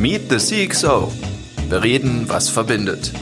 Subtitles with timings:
[0.00, 1.10] Meet the CXO.
[1.68, 3.12] Wir reden, was verbindet.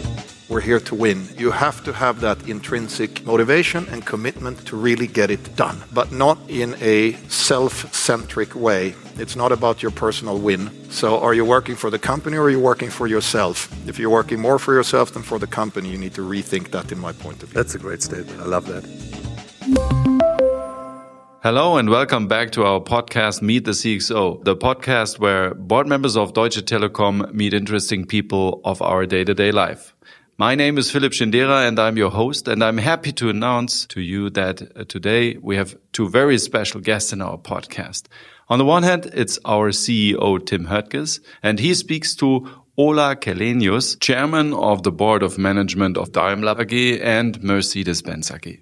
[0.49, 1.29] We're here to win.
[1.37, 6.13] You have to have that intrinsic motivation and commitment to really get it done, but
[6.13, 8.95] not in a self centric way.
[9.19, 10.71] It's not about your personal win.
[10.89, 13.69] So, are you working for the company or are you working for yourself?
[13.89, 16.93] If you're working more for yourself than for the company, you need to rethink that,
[16.93, 17.61] in my point of view.
[17.61, 18.41] That's a great statement.
[18.41, 20.08] I love that.
[21.41, 26.17] Hello and welcome back to our podcast Meet the CXO, the podcast where board members
[26.17, 29.95] of Deutsche Telekom meet interesting people of our day-to-day life.
[30.37, 34.01] My name is Philipp Schindera and I'm your host and I'm happy to announce to
[34.01, 38.07] you that uh, today we have two very special guests in our podcast.
[38.49, 43.97] On the one hand, it's our CEO Tim Höttges and he speaks to Ola Källenius,
[44.01, 48.59] chairman of the board of management of Daimler AG and Mercedes-Benz AG.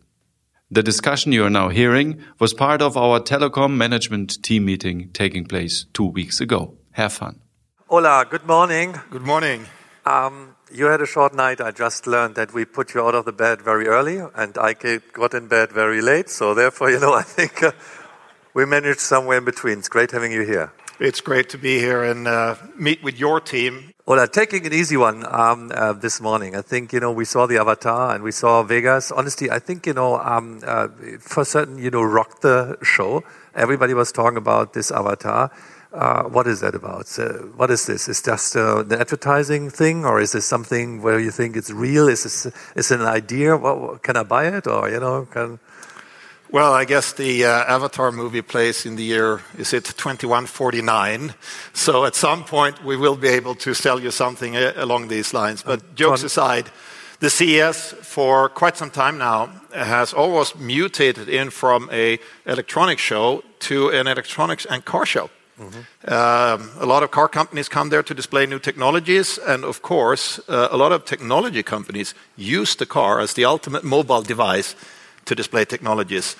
[0.68, 5.44] The discussion you are now hearing was part of our telecom management team meeting taking
[5.44, 6.76] place two weeks ago.
[6.90, 7.38] Have fun.
[7.88, 8.98] Ola, good morning.
[9.10, 9.66] Good morning.
[10.04, 11.60] Um, you had a short night.
[11.60, 14.74] I just learned that we put you out of the bed very early, and I
[15.12, 16.28] got in bed very late.
[16.28, 17.70] So therefore, you know, I think uh,
[18.52, 19.78] we managed somewhere in between.
[19.78, 20.72] It's great having you here.
[20.98, 23.92] It's great to be here and uh, meet with your team.
[24.06, 26.54] Well, uh, taking an easy one um, uh, this morning.
[26.54, 29.10] I think you know we saw the Avatar and we saw Vegas.
[29.10, 30.86] Honestly, I think you know um, uh,
[31.18, 33.24] for certain you know rocked the show.
[33.56, 35.50] Everybody was talking about this Avatar.
[35.92, 37.08] Uh, what is that about?
[37.08, 38.06] So what is this?
[38.06, 42.06] Is just uh, the advertising thing, or is this something where you think it's real?
[42.06, 43.58] Is this is it an idea?
[44.04, 45.58] Can I buy it, or you know, can?
[46.52, 51.34] Well, I guess the uh, Avatar movie plays in the year is it 2149.
[51.72, 55.34] So at some point we will be able to sell you something uh, along these
[55.34, 55.62] lines.
[55.62, 56.70] But um, jokes aside,
[57.18, 63.42] the CES for quite some time now has almost mutated in from a electronics show
[63.58, 65.30] to an electronics and car show.
[65.58, 66.12] Mm-hmm.
[66.12, 70.38] Um, a lot of car companies come there to display new technologies, and of course,
[70.48, 74.76] uh, a lot of technology companies use the car as the ultimate mobile device
[75.26, 76.36] to display technologies.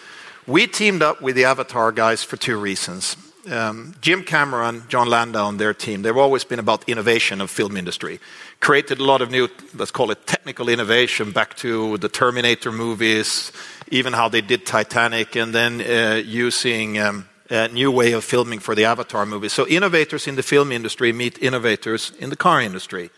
[0.47, 3.17] We teamed up with the Avatar guys for two reasons.
[3.51, 7.77] Um, Jim Cameron, Jon Landau, and their team, they've always been about innovation of film
[7.77, 8.19] industry.
[8.61, 13.53] Created a lot of new, let's call it technical innovation back to the Terminator movies,
[13.89, 18.59] even how they did Titanic, and then uh, using um, a new way of filming
[18.59, 19.49] for the Avatar movie.
[19.49, 23.11] So innovators in the film industry meet innovators in the car industry.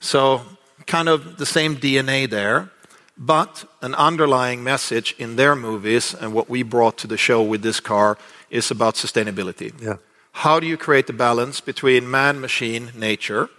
[0.00, 0.42] So
[0.86, 2.70] kind of the same DNA there,
[3.18, 7.62] but an underlying message in their movies and what we brought to the show with
[7.62, 8.16] this car
[8.48, 9.72] is about sustainability.
[9.82, 9.96] Yeah.
[10.32, 13.50] How do you create the balance between man, machine, nature?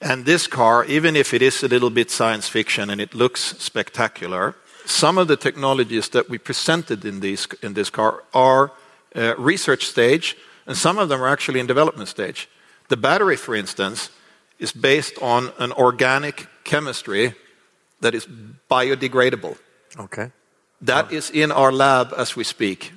[0.00, 3.56] And this car, even if it is a little bit science fiction and it looks
[3.58, 4.54] spectacular,
[4.86, 8.72] some of the technologies that we presented in, these, in this car are
[9.14, 12.48] uh, research stage, and some of them are actually in development stage.
[12.88, 14.10] The battery, for instance,
[14.58, 17.34] is based on an organic chemistry
[18.00, 18.26] that is
[18.70, 19.56] biodegradable.
[19.98, 20.30] Okay.
[20.80, 22.92] That is in our lab as we speak.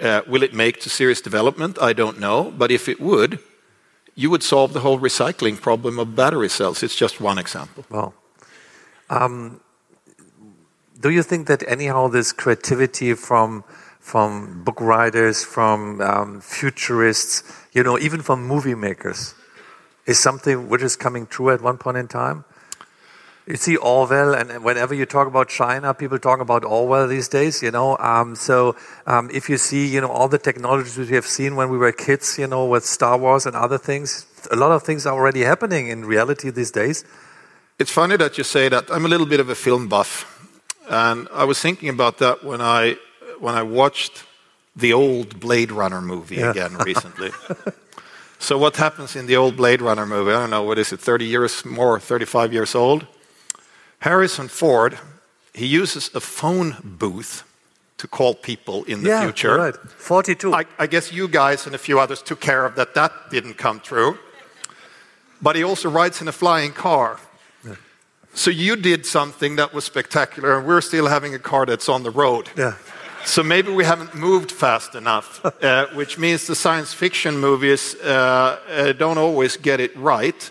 [0.00, 1.78] Uh, will it make to serious development?
[1.80, 2.52] I don't know.
[2.56, 3.40] But if it would,
[4.14, 6.82] you would solve the whole recycling problem of battery cells.
[6.82, 7.84] It's just one example.
[7.90, 8.14] Well,
[9.10, 9.60] um,
[11.00, 13.64] do you think that anyhow this creativity from
[14.00, 17.42] from book writers, from um, futurists,
[17.72, 19.34] you know, even from movie makers,
[20.06, 22.44] is something which is coming true at one point in time.
[23.48, 27.62] You see Orwell, and whenever you talk about China, people talk about Orwell these days,
[27.62, 27.96] you know.
[27.96, 28.76] Um, so
[29.06, 31.90] um, if you see, you know, all the technologies we have seen when we were
[31.90, 35.44] kids, you know, with Star Wars and other things, a lot of things are already
[35.44, 37.06] happening in reality these days.
[37.78, 38.90] It's funny that you say that.
[38.90, 40.26] I'm a little bit of a film buff,
[40.90, 42.96] and I was thinking about that when I
[43.40, 44.24] when I watched
[44.76, 46.50] the old Blade Runner movie yeah.
[46.50, 47.30] again recently.
[48.38, 50.32] so what happens in the old Blade Runner movie?
[50.32, 53.06] I don't know what is it, 30 years more, 35 years old.
[54.00, 54.98] Harrison Ford,
[55.54, 57.44] he uses a phone booth
[57.98, 59.56] to call people in the yeah, future.
[59.56, 60.54] Right, 42.
[60.54, 62.94] I, I guess you guys and a few others took care of that.
[62.94, 64.18] That didn't come true.
[65.42, 67.18] But he also rides in a flying car.
[68.34, 72.04] So you did something that was spectacular, and we're still having a car that's on
[72.04, 72.48] the road.
[72.56, 72.74] Yeah.
[73.24, 78.60] So maybe we haven't moved fast enough, uh, which means the science fiction movies uh,
[78.68, 80.50] uh, don't always get it right.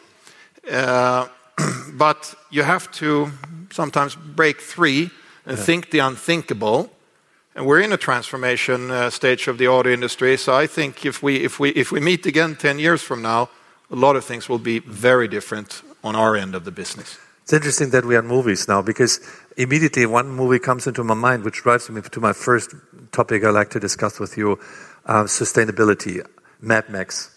[1.93, 3.31] But you have to
[3.71, 5.09] sometimes break free
[5.45, 5.63] and yeah.
[5.63, 6.91] think the unthinkable.
[7.55, 10.37] And we're in a transformation uh, stage of the auto industry.
[10.37, 13.49] So I think if we, if, we, if we meet again 10 years from now,
[13.89, 17.17] a lot of things will be very different on our end of the business.
[17.43, 19.21] It's interesting that we are movies now because
[19.55, 22.75] immediately one movie comes into my mind, which drives me to my first
[23.11, 24.59] topic I like to discuss with you
[25.05, 26.25] uh, sustainability,
[26.61, 27.31] Mad Max.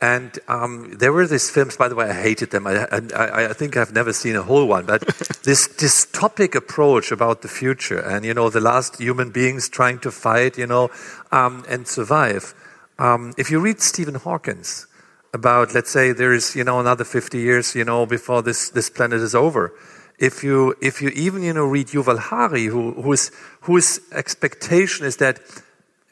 [0.00, 2.68] And um, there were these films, by the way, I hated them.
[2.68, 5.00] I, I, I think I've never seen a whole one, but
[5.42, 10.12] this dystopic approach about the future and, you know, the last human beings trying to
[10.12, 10.90] fight, you know,
[11.32, 12.54] um, and survive.
[13.00, 14.86] Um, if you read Stephen Hawkins
[15.34, 18.88] about, let's say, there is, you know, another 50 years, you know, before this, this
[18.88, 19.74] planet is over.
[20.18, 25.16] If you, if you even, you know, read Yuval Harari, who, whose, whose expectation is
[25.16, 25.40] that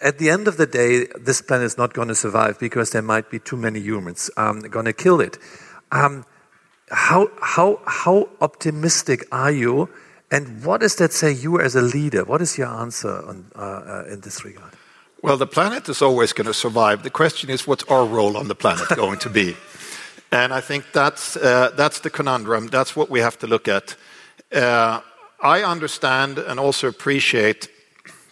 [0.00, 3.02] at the end of the day, this planet is not going to survive because there
[3.02, 5.38] might be too many humans um, going to kill it.
[5.90, 6.25] Um,
[6.90, 9.88] how, how, how optimistic are you?
[10.31, 12.25] And what does that say you as a leader?
[12.25, 14.72] What is your answer on, uh, uh, in this regard?
[15.22, 17.02] Well, the planet is always going to survive.
[17.02, 19.56] The question is, what's our role on the planet going to be?
[20.31, 22.69] And I think that's, uh, that's the conundrum.
[22.69, 23.96] That's what we have to look at.
[24.52, 25.00] Uh,
[25.40, 27.69] I understand and also appreciate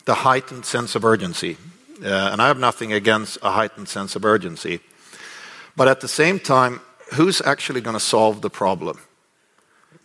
[0.05, 1.57] the heightened sense of urgency.
[2.03, 4.81] Uh, and I have nothing against a heightened sense of urgency.
[5.77, 6.81] But at the same time,
[7.15, 9.01] who's actually going to solve the problem?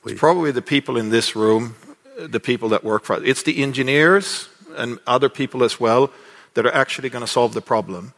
[0.05, 1.75] It's probably the people in this room,
[2.17, 3.27] the people that work for it.
[3.27, 6.11] It's the engineers and other people as well
[6.53, 8.13] that are actually going to solve the problem.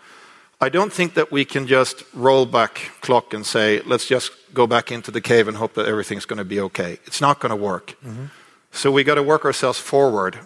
[0.64, 4.68] I don't think that we can just roll back clock and say, let's just go
[4.68, 7.00] back into the cave and hope that everything's going to be okay.
[7.06, 7.96] It's not going to work.
[8.06, 8.30] Mm -hmm.
[8.72, 10.42] So we got to work ourselves forward uh,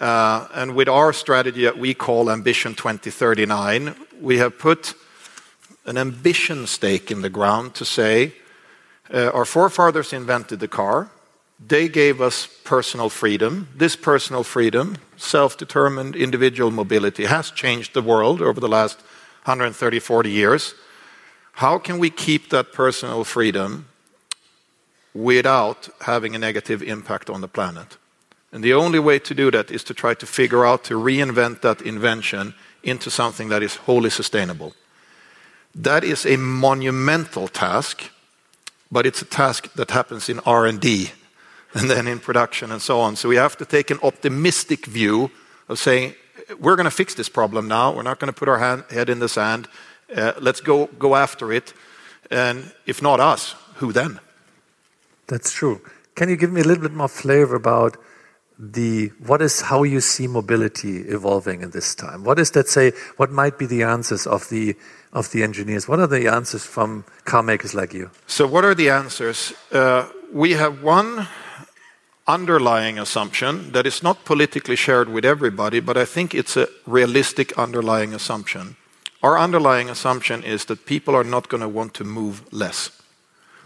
[0.00, 4.94] and with our strategy that we call Ambition 2039, we have put
[5.84, 8.34] an ambition stake in the ground to say
[9.12, 11.10] uh, our forefathers invented the car.
[11.64, 13.68] They gave us personal freedom.
[13.76, 19.00] This personal freedom, self determined individual mobility, has changed the world over the last
[19.44, 20.74] 130, 40 years.
[21.54, 23.86] How can we keep that personal freedom
[25.14, 27.96] without having a negative impact on the planet?
[28.52, 31.62] And the only way to do that is to try to figure out to reinvent
[31.62, 34.74] that invention into something that is wholly sustainable.
[35.74, 38.10] That is a monumental task,
[38.90, 41.12] but it's a task that happens in R&D
[41.74, 43.16] and then in production and so on.
[43.16, 45.30] So we have to take an optimistic view
[45.68, 46.14] of saying,
[46.60, 47.94] we're going to fix this problem now.
[47.94, 49.68] We're not going to put our hand, head in the sand.
[50.14, 51.72] Uh, let's go, go after it.
[52.30, 54.20] And if not us, who then?
[55.28, 55.80] That's true.
[56.14, 57.96] Can you give me a little bit more flavor about
[58.62, 62.22] the what is how you see mobility evolving in this time?
[62.22, 62.92] What is that say?
[63.16, 64.76] What might be the answers of the
[65.12, 65.88] of the engineers?
[65.88, 68.10] What are the answers from car makers like you?
[68.28, 69.52] So, what are the answers?
[69.72, 71.26] Uh, we have one
[72.28, 77.58] underlying assumption that is not politically shared with everybody, but I think it's a realistic
[77.58, 78.76] underlying assumption.
[79.24, 82.90] Our underlying assumption is that people are not going to want to move less.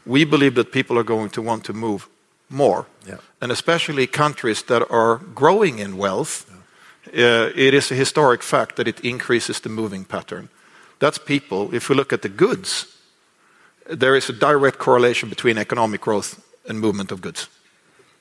[0.06, 2.08] We believe that people are going to want to move
[2.48, 2.86] more.
[3.06, 3.18] Yeah.
[3.40, 6.46] And especially countries that are growing in wealth,
[7.12, 7.24] yeah.
[7.24, 10.48] uh, it is a historic fact that it increases the moving pattern.
[10.98, 11.74] That's people.
[11.74, 12.86] If we look at the goods,
[13.98, 17.48] there is a direct correlation between economic growth and movement of goods.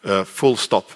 [0.04, 0.90] Uh, full stop.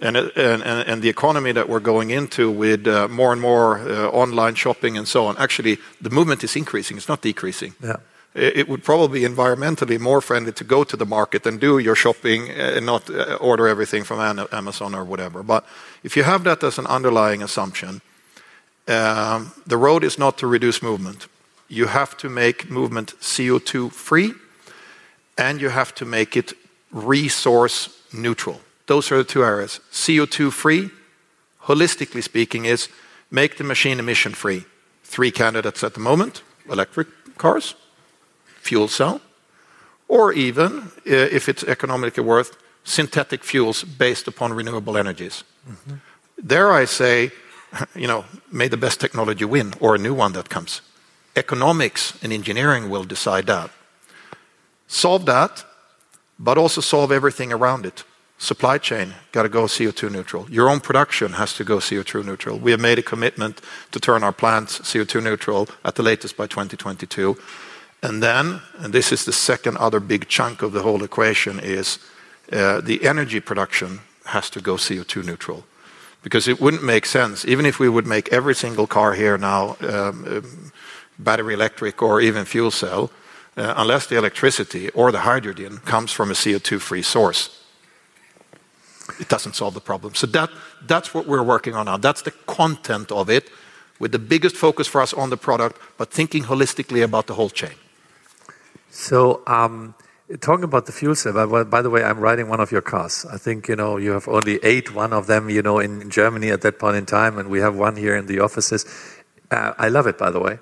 [0.00, 4.08] And, and, and, the economy that we're going into with uh, more and more uh,
[4.08, 7.74] online shopping and so on, actually, the movement is increasing, it's not decreasing.
[7.82, 7.96] Yeah
[8.34, 11.94] it would probably be environmentally more friendly to go to the market and do your
[11.94, 14.18] shopping uh, and not uh, order everything from
[14.52, 15.42] Amazon or whatever.
[15.42, 15.64] But
[16.02, 18.00] if you have that as an underlying assumption,
[18.88, 21.28] um, the road is not to reduce movement.
[21.68, 24.32] You have to make movement CO2 free
[25.38, 26.52] and you have to make it
[26.90, 28.60] resource neutral.
[28.86, 29.80] Those are the two areas.
[29.92, 30.90] CO2 free,
[31.62, 32.88] holistically speaking, is
[33.30, 34.64] make the machine emission free.
[35.04, 37.74] Three candidates at the moment electric cars,
[38.64, 39.20] fuel cell,
[40.08, 45.44] or even, if it's economically worth, synthetic fuels based upon renewable energies.
[45.68, 45.94] Mm-hmm.
[46.38, 47.30] There I say,
[47.94, 50.80] you know, may the best technology win, or a new one that comes.
[51.36, 53.70] Economics and engineering will decide that.
[54.86, 55.64] Solve that,
[56.38, 58.04] but also solve everything around it.
[58.38, 60.46] Supply chain, got to go CO2 neutral.
[60.50, 62.58] Your own production has to go CO2 neutral.
[62.58, 63.60] We have made a commitment
[63.92, 67.36] to turn our plants CO2 neutral at the latest by 2022.
[68.04, 71.98] And then, and this is the second other big chunk of the whole equation, is
[72.52, 75.64] uh, the energy production has to go CO2 neutral.
[76.22, 79.76] Because it wouldn't make sense, even if we would make every single car here now
[79.80, 80.72] um, um,
[81.18, 83.10] battery electric or even fuel cell,
[83.56, 87.64] uh, unless the electricity or the hydrogen comes from a CO2 free source.
[89.18, 90.14] It doesn't solve the problem.
[90.14, 90.50] So that,
[90.86, 91.96] that's what we're working on now.
[91.96, 93.48] That's the content of it,
[93.98, 97.48] with the biggest focus for us on the product, but thinking holistically about the whole
[97.48, 97.72] chain.
[98.94, 99.96] So, um,
[100.40, 103.26] talking about the fuel cell, by, by, the way, I'm riding one of your cars.
[103.30, 106.50] I think, you know, you have only eight, one of them, you know, in, Germany
[106.50, 108.86] at that point in time, and we have one here in the offices.
[109.50, 110.60] Uh, I love it, by the way.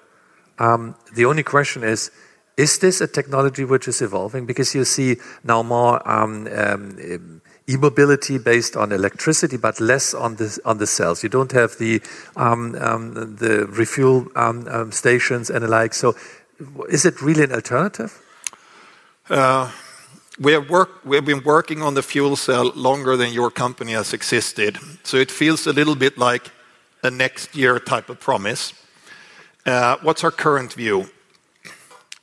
[0.59, 2.11] Um, the only question is,
[2.57, 4.47] is this a technology which is evolving?
[4.47, 10.59] Because you see now more um, um, e-mobility based on electricity, but less on the
[10.65, 11.23] on the cells.
[11.23, 12.01] You don't have the
[12.37, 15.93] um, um, the refuel um, stations and the like.
[15.93, 16.15] So,
[16.89, 18.22] is it really an alternative?
[19.31, 19.71] Uh,
[20.41, 23.93] we have work, we have been working on the fuel cell longer than your company
[23.93, 26.51] has existed, so it feels a little bit like
[27.05, 28.73] a next year type of promise.
[29.65, 31.09] Uh, what's our current view?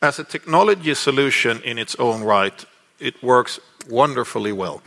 [0.02, 2.66] As a technology solution in its own right,
[3.00, 4.82] it works wonderfully well.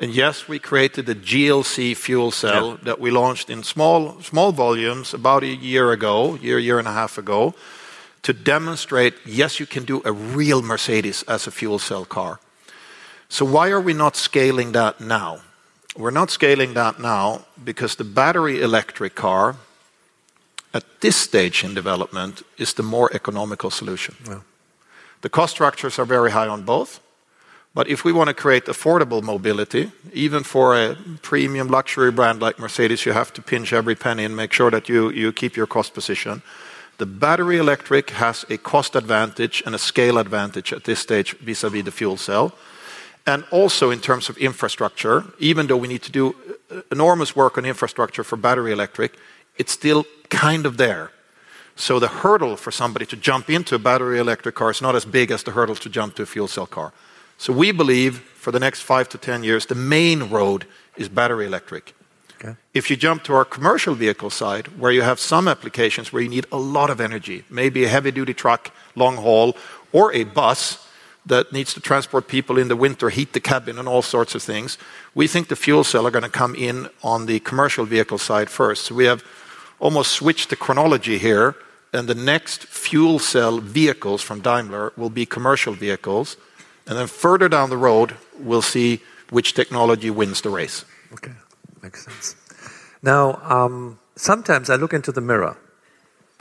[0.00, 5.12] And yes, we created a GLC fuel cell that we launched in small, small volumes
[5.12, 7.54] about a year ago, year, year and a half ago,
[8.26, 12.40] to demonstrate, yes, you can do a real Mercedes as a fuel cell car.
[13.28, 15.42] So why are we not scaling that now?
[15.96, 19.54] We're not scaling that now because the battery electric car,
[20.74, 24.16] at this stage in development, is the more economical solution.
[24.26, 24.40] Yeah.
[25.20, 26.98] The cost structures are very high on both,
[27.74, 32.58] but if we want to create affordable mobility, even for a premium luxury brand like
[32.58, 35.68] Mercedes, you have to pinch every penny and make sure that you, you keep your
[35.68, 36.42] cost position.
[36.98, 41.84] The battery electric has a cost advantage and a scale advantage at this stage vis-à-vis
[41.84, 42.54] the fuel cell.
[43.26, 46.34] And also in terms of infrastructure, even though we need to do
[46.70, 49.16] uh, enormous work on infrastructure for battery electric,
[49.58, 51.10] it's still kind of there.
[51.74, 55.04] So the hurdle for somebody to jump into a battery electric car is not as
[55.04, 56.92] big as the hurdle to jump to a fuel cell car.
[57.36, 61.46] So we believe for the next five to 10 years, the main road is battery
[61.46, 61.95] electric.
[62.74, 66.28] If you jump to our commercial vehicle side, where you have some applications where you
[66.28, 69.56] need a lot of energy, maybe a heavy duty truck, long haul,
[69.92, 70.86] or a bus
[71.26, 74.42] that needs to transport people in the winter, heat the cabin, and all sorts of
[74.42, 74.78] things,
[75.14, 78.48] we think the fuel cell are going to come in on the commercial vehicle side
[78.48, 78.84] first.
[78.84, 79.24] So we have
[79.80, 81.56] almost switched the chronology here,
[81.92, 86.36] and the next fuel cell vehicles from Daimler will be commercial vehicles.
[86.86, 89.00] And then further down the road, we'll see
[89.30, 90.84] which technology wins the race.
[91.12, 91.32] Okay,
[91.86, 92.34] makes sense.
[93.00, 95.56] Now, um, sometimes I look into the mirror,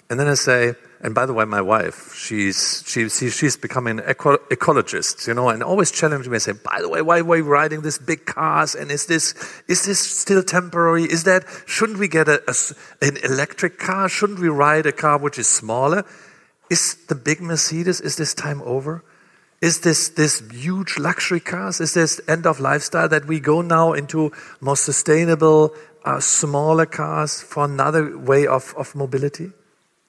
[0.10, 4.00] and then I say, and by the way, my wife, she's she, she, she's becoming
[4.00, 7.20] an eco- ecologist, you know, and always challenging me and say, by the way, why
[7.20, 8.74] are we riding this big cars?
[8.74, 9.36] And is this
[9.68, 11.04] is this still temporary?
[11.04, 12.56] Is that shouldn't we get a, a
[13.06, 14.10] an electric car?
[14.10, 16.06] Shouldn't we ride a car which is smaller?
[16.72, 18.02] Is the big Mercedes?
[18.02, 19.04] Is this time over?
[19.66, 21.82] Is this this huge luxury cars?
[21.82, 24.32] Is this end of lifestyle that we go now into
[24.62, 29.50] more sustainable, uh, smaller cars for another way of, of mobility?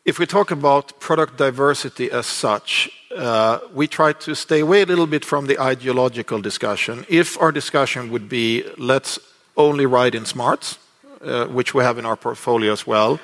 [0.05, 4.87] If we talk about product diversity as such, uh, we try to stay away a
[4.87, 7.07] little bit from the ideological discussion.
[7.09, 9.19] If our discussion would be, let's
[9.57, 10.77] only ride in smarts,
[11.23, 13.19] uh, which we have in our portfolio as well,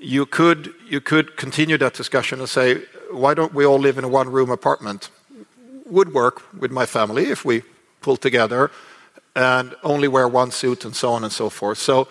[0.00, 2.82] you could, you could continue that discussion and say,
[3.12, 5.10] why don't we all live in a one room apartment?
[5.94, 7.62] Would work with my family if we
[8.00, 8.70] pull together
[9.36, 11.78] and only wear one suit and so on and so forth.
[11.78, 12.08] So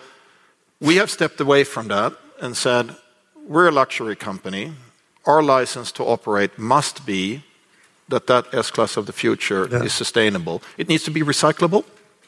[0.80, 2.96] we have stepped away from that and said,
[3.46, 4.72] we're a luxury company.
[5.26, 7.42] Our license to operate must be
[8.08, 9.84] that that S-Class of the future Yeah.
[9.84, 10.62] is sustainable.
[10.76, 11.84] It needs to be recyclable.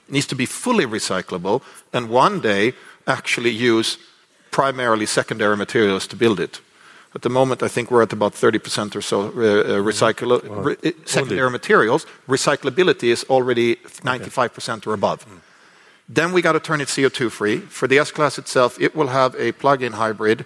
[0.09, 1.61] It needs to be fully recyclable,
[1.93, 2.73] and one day
[3.07, 3.99] actually use
[4.51, 6.61] primarily secondary materials to build it.
[7.17, 9.31] At the moment, I think we're at about 30% or so uh, uh,
[9.91, 12.05] recycle, re- uh, secondary materials.
[12.29, 15.25] Recyclability is already 95% or above.
[16.11, 17.61] Then we got to turn it CO2 free.
[17.79, 20.45] For the S Class itself, it will have a plug in hybrid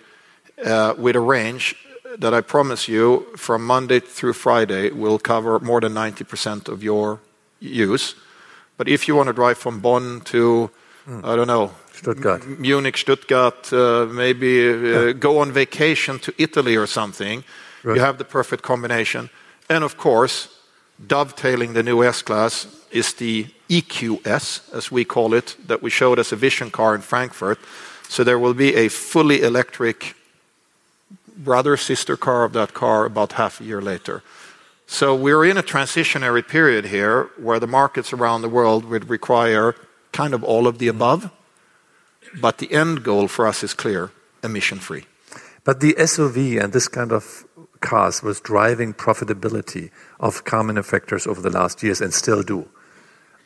[0.64, 1.74] uh, with a range
[2.16, 7.18] that I promise you from Monday through Friday will cover more than 90% of your
[7.58, 8.14] use.
[8.76, 10.70] But if you want to drive from Bonn to,
[11.06, 12.42] I don't know, Stuttgart.
[12.42, 17.44] M- Munich, Stuttgart, uh, maybe uh, go on vacation to Italy or something,
[17.82, 17.96] Right.
[17.96, 19.30] you have the perfect combination.
[19.68, 20.48] And of course,
[21.06, 26.18] dovetailing the new S Class is the EQS, as we call it, that we showed
[26.18, 27.58] as a vision car in Frankfurt.
[28.08, 30.14] So there will be a fully electric
[31.36, 34.22] brother sister car of that car about half a year later.
[34.86, 39.74] So we're in a transitionary period here where the markets around the world would require
[40.12, 41.30] kind of all of the above,
[42.40, 44.10] but the end goal for us is clear
[44.42, 45.04] emission free.
[45.64, 47.44] But the SUV and this kind of
[47.80, 52.68] cars was driving profitability of car manufacturers over the last years and still do.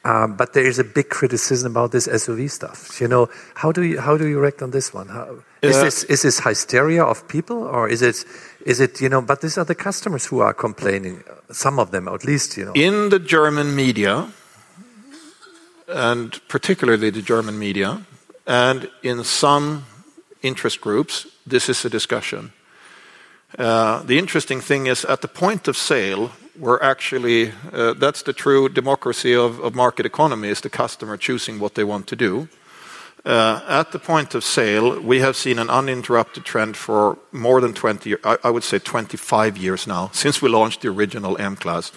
[0.05, 3.01] Um, but there is a big criticism about this SUV stuff.
[3.01, 5.09] You know, how do you how do you react on this one?
[5.09, 5.85] How, is Yeah.
[5.85, 8.23] this is this hysteria of people, or is it
[8.67, 9.23] is it you know?
[9.23, 11.25] But these are the customers who are complaining.
[11.51, 12.73] Some of them, at least, you know.
[12.75, 14.29] In the German media,
[15.89, 18.03] and particularly the German media,
[18.47, 19.87] and in some
[20.43, 22.53] interest groups, this is a discussion.
[23.59, 28.33] Uh, the interesting thing is at the point of sale, we're actually, uh, that's the
[28.33, 32.49] true democracy of market economy, is the customer choosing what they want to do.
[33.25, 37.73] Uh, at the point of sale, we have seen an uninterrupted trend for more than
[37.73, 41.91] 20, I would say 25 years now, since we launched the original M-Class,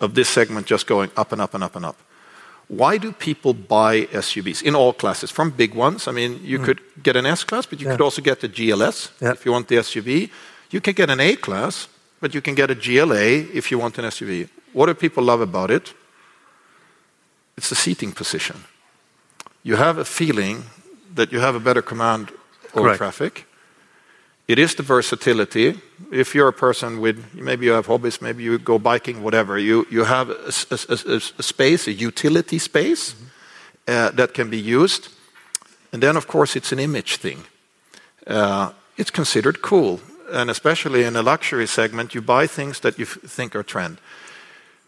[0.00, 1.96] of this segment just going up and up and up and up.
[2.68, 6.06] Why do people buy SUVs in all classes, from big ones?
[6.06, 6.64] I mean, you mm.
[6.64, 9.76] could get an S-Class, but you could also get the GLS if you want the
[9.76, 10.30] SUV.
[10.70, 11.88] You can get an A-Class,
[12.20, 14.48] but you can get a GLA if you want an SUV.
[14.74, 15.94] What do people love about it?
[17.56, 18.64] It's the seating position.
[19.62, 20.64] You have a feeling
[21.14, 22.32] that you have a better command
[22.74, 23.47] over traffic.
[24.48, 25.78] It is the versatility.
[26.10, 29.86] If you're a person with, maybe you have hobbies, maybe you go biking, whatever, you
[29.90, 33.14] you have a space, a utility space
[33.86, 35.08] uh, that can be used.
[35.92, 37.44] And then, of course, it's an image thing.
[38.26, 40.00] Uh, it's considered cool.
[40.32, 43.98] And especially in a luxury segment, you buy things that you think are trend.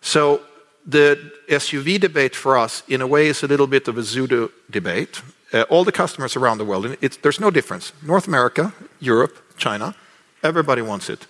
[0.01, 0.41] So
[0.87, 4.51] the SUV debate for us, in a way, is a little bit of a pseudo
[4.71, 5.23] debate.
[5.53, 7.93] Uh, all the customers around the world, there's no difference.
[8.03, 9.95] North America, Europe, China,
[10.43, 11.27] everybody wants it.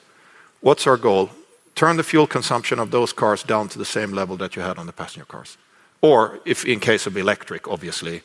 [0.61, 1.31] What's our goal?
[1.75, 4.79] Turn the fuel consumption of those cars down to the same level that you had
[4.79, 5.59] on the passenger cars.
[6.01, 8.23] Or if in case of electric, obviously,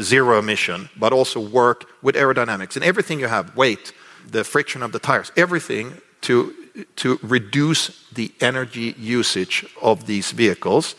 [0.00, 3.92] zero emission, but also work with aerodynamics and everything you have, weight,
[4.30, 6.54] the friction of the tires, everything to
[6.96, 10.94] to reduce the energy usage of these vehicles.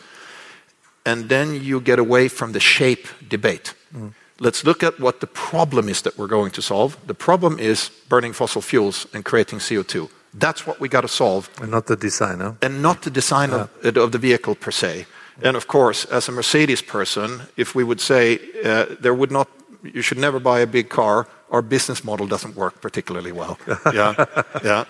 [1.06, 3.74] And then you get away from the shape debate.
[3.94, 4.12] Mm.
[4.40, 6.96] Let's look at what the problem is that we're going to solve.
[7.06, 10.08] The problem is burning fossil fuels and creating CO2.
[10.34, 11.50] That's what we got to solve.
[11.60, 12.40] And not the design.
[12.62, 15.06] And not the design of the vehicle per se.
[15.42, 19.48] And of course, as a Mercedes person, if we would say uh, there would not,
[19.82, 23.58] you should never buy a big car, our business model does not work particularly well.
[23.94, 24.24] Yeah,
[24.64, 24.84] yeah.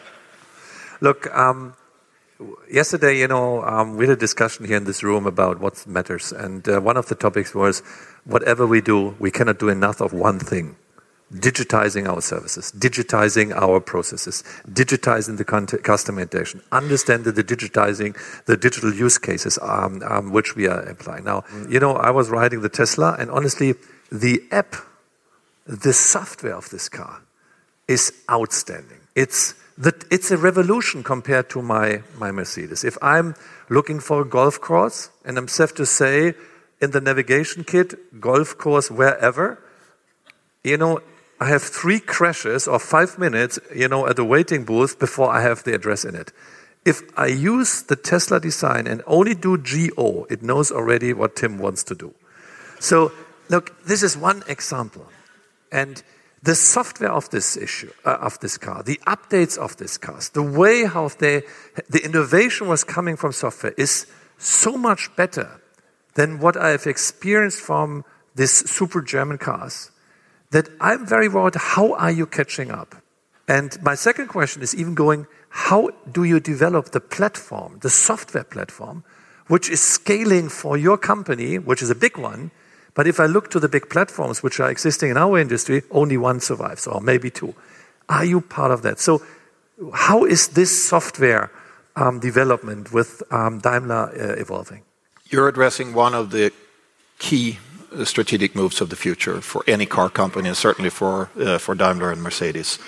[1.00, 1.74] Look, um,
[2.70, 6.32] yesterday, you know, um, we had a discussion here in this room about what matters.
[6.32, 7.80] And uh, one of the topics was,
[8.24, 10.76] whatever we do, we cannot do enough of one thing:
[11.32, 18.94] digitizing our services, digitizing our processes, digitizing the customer interaction, understand the digitizing, the digital
[18.94, 21.24] use cases um, um, which we are applying.
[21.24, 23.74] Now, you know, I was riding the Tesla, and honestly,
[24.12, 24.76] the app,
[25.66, 27.20] the software of this car
[27.88, 29.00] is outstanding.
[29.14, 29.54] It's
[30.30, 32.84] a revolution compared to my my Mercedes.
[32.84, 33.34] If I'm
[33.68, 36.34] looking for a golf course, and I'm safe to say
[36.80, 39.58] in the navigation kit, golf course wherever,
[40.64, 41.00] you know,
[41.40, 45.42] I have three crashes or five minutes, you know, at the waiting booth before I
[45.42, 46.32] have the address in it.
[46.84, 51.58] If I use the Tesla design and only do GO, it knows already what Tim
[51.58, 52.14] wants to do.
[52.80, 53.12] So,
[53.48, 55.06] look, this is one example.
[56.42, 60.42] The software of this issue, uh, of this car, the updates of this car, the
[60.42, 61.42] way how the
[62.04, 64.06] innovation was coming from software is
[64.38, 65.60] so much better
[66.14, 69.90] than what I have experienced from this super German cars
[70.50, 72.94] that I'm very worried, how are you catching up?
[73.46, 78.44] And my second question is even going, how do you develop the platform, the software
[78.44, 79.04] platform,
[79.48, 82.50] which is scaling for your company, which is a big one?
[82.98, 86.16] But if I look to the big platforms which are existing in our industry, only
[86.16, 87.54] one survives, or maybe two.
[88.08, 88.98] Are you part of that?
[88.98, 89.22] So,
[89.94, 91.48] how is this software
[91.94, 94.82] um, development with um, Daimler uh, evolving?
[95.30, 96.50] You're addressing one of the
[97.20, 97.60] key
[97.92, 101.76] uh, strategic moves of the future for any car company, and certainly for uh, for
[101.76, 102.80] Daimler and Mercedes.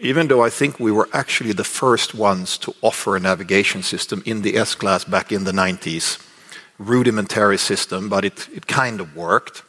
[0.00, 4.22] Even though I think we were actually the first ones to offer a navigation system
[4.24, 6.18] in the S-Class back in the 1990s,
[6.84, 9.62] rudimentary system, but it kind of worked.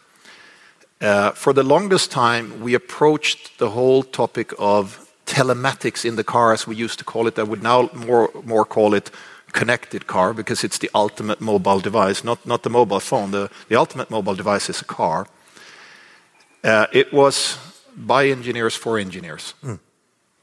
[1.01, 6.54] Uh, for the longest time, we approached the whole topic of telematics in the car,
[6.54, 7.38] as we used to call it.
[7.39, 7.89] I would now
[8.45, 9.12] more call it
[9.51, 13.32] connected car because it's the ultimate mobile device, not the mobile phone.
[13.32, 15.28] The ultimate mobile device is a car.
[16.63, 17.58] Uh, it was
[17.95, 19.54] by engineers for engineers.
[19.62, 19.75] Hmm.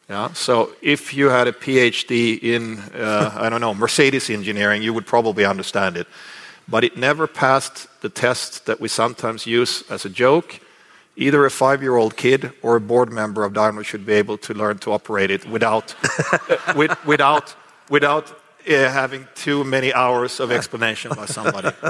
[0.09, 4.93] Yeah, so if you had a PhD in, uh, I don't know, Mercedes engineering, you
[4.93, 6.07] would probably understand it.
[6.69, 10.61] But it never passed the test that we sometimes use as a joke.
[11.17, 14.79] Either a five-year-old kid or a board member of Daimler should be able to learn
[14.79, 15.95] to operate it without
[18.67, 21.71] uh, having too many hours of explanation by somebody.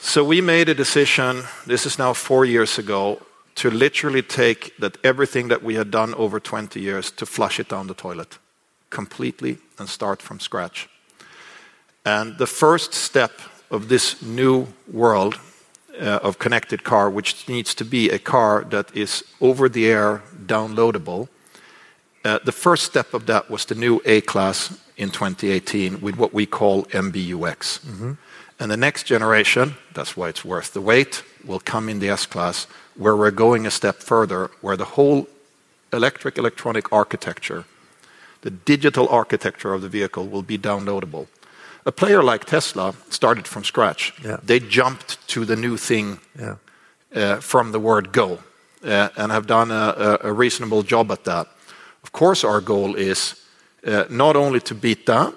[0.00, 3.20] So we made a decision, this is now four years ago,
[3.56, 7.68] to literally take that everything that we had done over 20 years to flush it
[7.68, 8.38] down the toilet
[8.90, 10.88] completely and start from scratch.
[12.04, 13.32] And the first step
[13.70, 15.38] of this new world
[16.00, 20.22] uh, of connected car, which needs to be a car that is over the air,
[20.46, 21.28] downloadable,
[22.24, 26.46] uh, The first step of that was the new A-Class in 2018 with what we
[26.46, 27.80] call MBUX.
[27.80, 28.12] Mm-hmm.
[28.60, 32.66] And the next generation, that's why it's worth the wait, will come in the S-Class,
[32.96, 35.28] where we're going a step further, where the whole
[35.92, 37.64] electric electronic architecture,
[38.42, 41.28] the digital architecture of the vehicle will be downloadable.
[41.88, 44.12] A player like Tesla started from scratch.
[44.22, 44.36] Yeah.
[44.46, 46.20] They jumped to the new thing.
[46.38, 46.56] Yeah
[47.14, 48.38] uh, from the word go,
[48.84, 51.46] uh, and have done a reasonable job at that.
[52.02, 53.34] Of course, our goal is
[53.86, 55.34] uh, not only to beat that,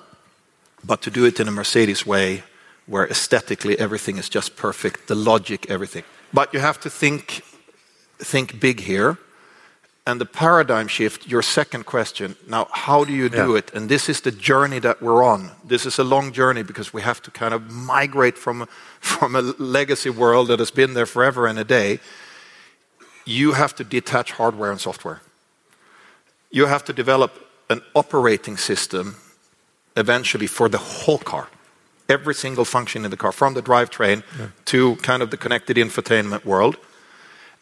[0.84, 2.44] but to do it in a Mercedes way,
[2.88, 6.04] where aesthetically everything is just perfect, the logic, everything.
[6.34, 7.42] But you have to think,
[8.18, 9.18] think big here,
[10.12, 13.74] and the paradigm shift, your second question, now, how do you do it?
[13.74, 15.52] And This is the journey that we're on.
[15.68, 18.38] This is a long journey because we have to kind of migrate
[19.02, 22.00] from a legacy world that has been there forever and a day.
[23.26, 25.22] You have to detach hardware and software.
[26.52, 27.32] You have to develop
[27.70, 29.16] an operating system
[29.96, 31.48] eventually for the whole car,
[32.08, 34.24] every single function in the car, from the drivetrain.
[34.38, 36.78] Yeah to kind of the connected infotainment world.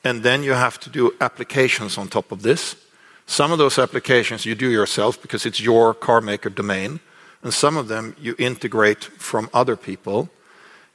[0.03, 2.75] And then you have to do applications on top of this.
[3.25, 6.99] Some of those applications you do yourself because it's your car maker domain,
[7.43, 10.29] and some of them you integrate from other people.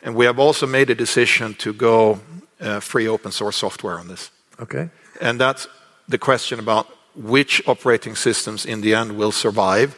[0.02, 2.20] And we have also made a decision to go
[2.60, 4.30] uh, free open source software on this.
[4.58, 4.90] Okay.
[5.20, 5.68] And that's
[6.08, 9.96] the question about which operating systems in the end will survive.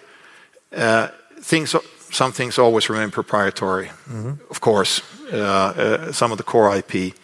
[0.72, 1.08] Uh,
[1.40, 1.74] things
[2.10, 3.86] some things always remain proprietary.
[4.08, 4.32] Mm-hmm.
[4.50, 7.14] Of course, uh, some of the core IP.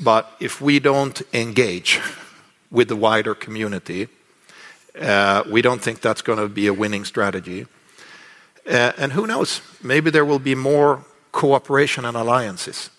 [0.00, 2.00] But if we don't engage
[2.70, 4.08] with the wider community,
[5.00, 7.66] uh, we don't think that's gonna be a winning strategy.
[8.66, 9.60] Uh, and who knows?
[9.82, 12.90] Maybe there will be more cooperation and alliances.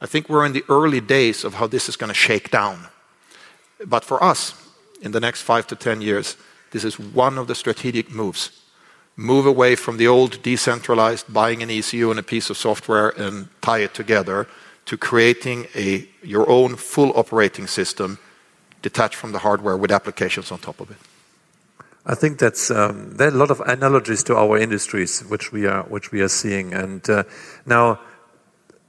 [0.00, 2.88] I think we're in the early days of how this is gonna shake down.
[3.86, 4.54] But for us,
[5.00, 6.36] in the next five to 10 years,
[6.70, 8.50] this is one of the strategic moves.
[9.16, 13.48] Move away from the old decentralized, buying an ECU and a piece of software and
[13.60, 14.46] tie it together,
[14.86, 18.18] to creating a your own full operating system
[18.82, 20.96] detached from the hardware with applications on top of it.
[22.06, 25.66] I think that's, um, there are a lot of analogies to our industries, which we
[25.66, 26.72] are which we are seeing.
[26.72, 27.24] And uh,
[27.66, 28.00] now,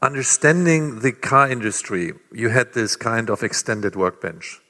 [0.01, 4.61] understanding the car industry, you had this kind of extended workbench.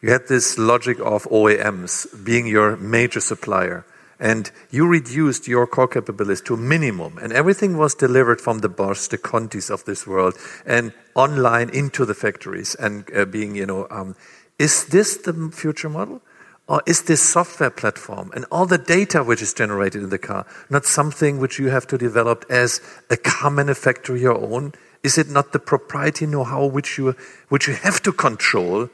[0.00, 3.84] You had this logic of OEMs being your major supplier,
[4.20, 8.68] and you reduced your core capabilities to a minimum, and everything was delivered from the
[8.68, 13.66] Bosch, the Contis of this world, and online into the factories and, uh, being, you
[13.66, 13.86] know.
[13.90, 14.14] Um,
[14.58, 16.20] is this the future model,
[16.68, 20.46] or is this software platform and all the data which is generated in the car,
[20.68, 24.74] not something which you have to develop as a car manufacturer your own?
[25.02, 27.16] Is it not the proprietary know-how which you
[27.48, 28.90] which you have to control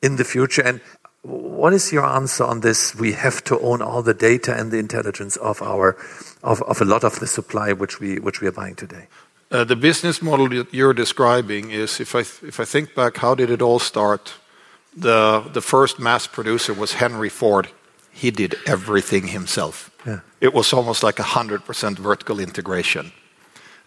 [0.00, 0.80] in the future?
[1.22, 2.96] What is your answer on this?
[2.96, 5.96] We have to own all the data and the intelligence of our
[6.42, 9.06] of, of a lot of the supply which we which we are buying today.
[9.50, 13.36] Uh, the business model that you're describing is, if I if I think back, how
[13.36, 14.34] did it all start?
[14.96, 17.68] The first mass producer was Henry Ford.
[18.10, 19.90] He did everything himself.
[20.06, 20.20] Yeah.
[20.40, 23.12] It was almost like 100% vertical integration.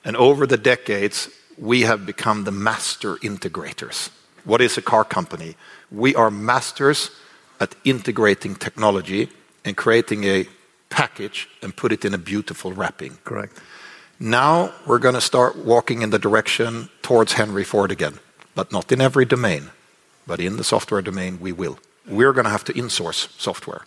[0.04, 4.10] And over the decades, we have become the master integrators.
[4.46, 5.56] What is a car company?
[5.92, 7.12] We are masters
[7.60, 9.30] at integrating technology
[9.64, 10.48] and creating a
[10.90, 13.18] package and put it in a beautiful wrapping.
[13.24, 13.60] Correct.
[14.20, 18.20] Now, we're gonna start walking in the direction towards Henry Ford again,
[18.54, 19.72] but not in every domain,
[20.26, 21.78] but in the software domain, we will.
[22.08, 23.82] We're gonna have to insource software.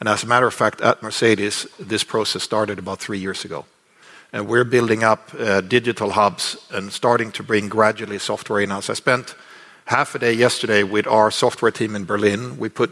[0.00, 3.64] And as a matter of fact, at Mercedes, this process started about three years ago.
[4.32, 8.90] And we're building up uh, digital hubs and starting to bring gradually software in-house.
[8.90, 9.34] I spent
[9.84, 12.58] half a day yesterday with our software team in Berlin.
[12.58, 12.90] We put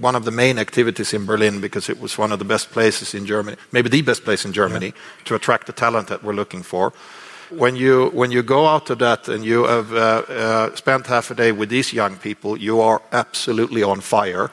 [0.00, 3.14] one of the main activities in Berlin because it was one of the best places
[3.14, 4.92] in Germany, maybe the best place in Germany.
[5.24, 6.92] To attract the talent that we're looking for.
[7.50, 9.96] When you go out to that and you have uh,
[10.28, 14.50] uh, spent half a day with these young people, you are absolutely on fire,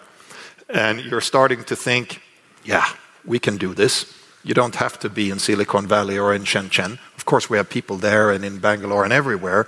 [0.70, 2.22] and you're starting to think,
[2.64, 2.86] "Yeah,
[3.26, 4.06] we can do this."
[4.44, 7.00] You don't have to be in Silicon Valley or in Shenzhen.
[7.18, 9.68] Of course, we have people there and in Bangalore and everywhere,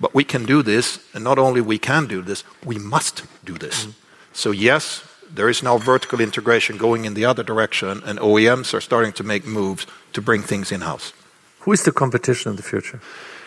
[0.00, 3.54] but we can do this, and not only we can do this, we must do
[3.58, 3.88] this.
[4.32, 5.02] So yes,
[5.34, 9.24] there is now vertical integration going in the other direction, and OEMs are starting to
[9.24, 11.12] make moves to bring things in-house.
[11.60, 13.00] Who is the competition in the future?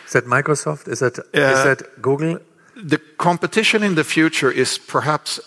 [0.06, 0.88] Is that Microsoft?
[0.88, 1.18] Is that?
[1.18, 2.38] Uh- Is that Google?
[2.74, 5.40] The competition in the future is perhaps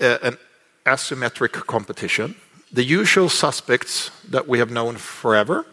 [0.00, 0.36] an
[0.84, 2.34] asymmetric competition.
[2.72, 5.64] The usual suspects that we have known forever.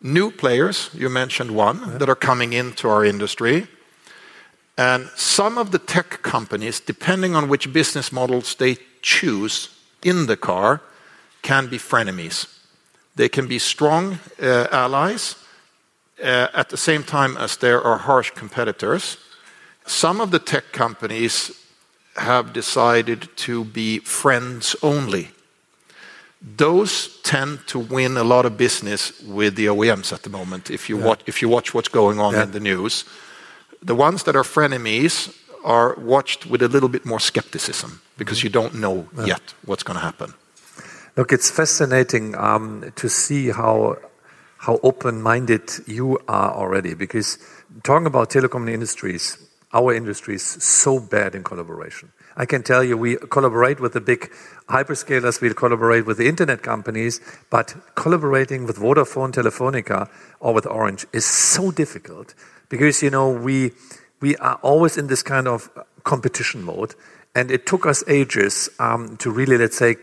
[0.00, 1.98] New players, you mentioned one.
[1.98, 3.66] That are coming into our industry.
[4.76, 9.70] And some of the tech companies, depending on which business models they choose
[10.02, 10.80] in the car
[11.42, 12.46] can be frenemies.
[13.16, 15.34] They can be strong uh, allies
[16.22, 19.16] uh, at the same time as there are harsh competitors.
[19.86, 21.50] Some of the tech companies
[22.16, 25.30] have decided to be friends only.
[26.40, 30.88] Those tend to win a lot of business with the OEMs at the moment, if
[30.88, 30.96] you
[31.48, 33.04] watch what's going on in the news.
[33.82, 38.46] The ones that are frenemies are watched with a little bit more skepticism because mm-hmm.
[38.46, 40.34] you don't know yet what's going to happen.
[41.16, 43.96] Look, it's fascinating um, to see how
[44.58, 47.38] how open-minded you are already because
[47.84, 49.38] talking about telecom industries,
[49.72, 52.10] our industry is so bad in collaboration.
[52.36, 54.32] I can tell you we collaborate with the big
[54.68, 60.08] hyperscalers, will collaborate with the internet companies, but collaborating with Vodafone, Telefónica,
[60.40, 62.34] or with Orange is so difficult
[62.68, 63.72] because you know, we
[64.36, 65.70] are always in this kind of
[66.04, 66.94] competition mode.
[67.34, 69.96] And it took us ages um, to really, let's say,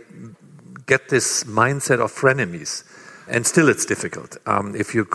[0.86, 2.84] get this mindset of frenemies.
[3.28, 4.38] And still, it's difficult.
[4.46, 5.08] Um, if you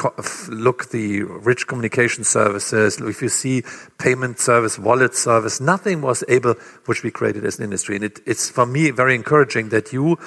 [0.49, 3.63] look the rich communication services, if you see
[3.99, 6.55] payment service, wallet service, nothing was able,
[6.87, 7.97] which we created as an industry.
[7.97, 10.19] And it's for me very encouraging that you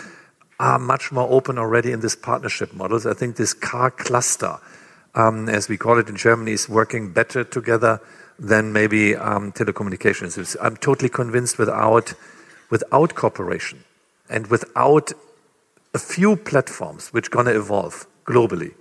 [0.59, 3.01] are much more open already in this partnership model.
[3.05, 4.59] I think this car cluster,
[5.13, 7.99] um, as we call it in Germany, is working better together
[8.39, 10.55] than maybe um, telecommunications.
[10.61, 12.13] I'm totally convinced without
[12.69, 13.83] without cooperation
[14.29, 15.11] and without
[15.93, 18.73] a few platforms which are going to evolve globally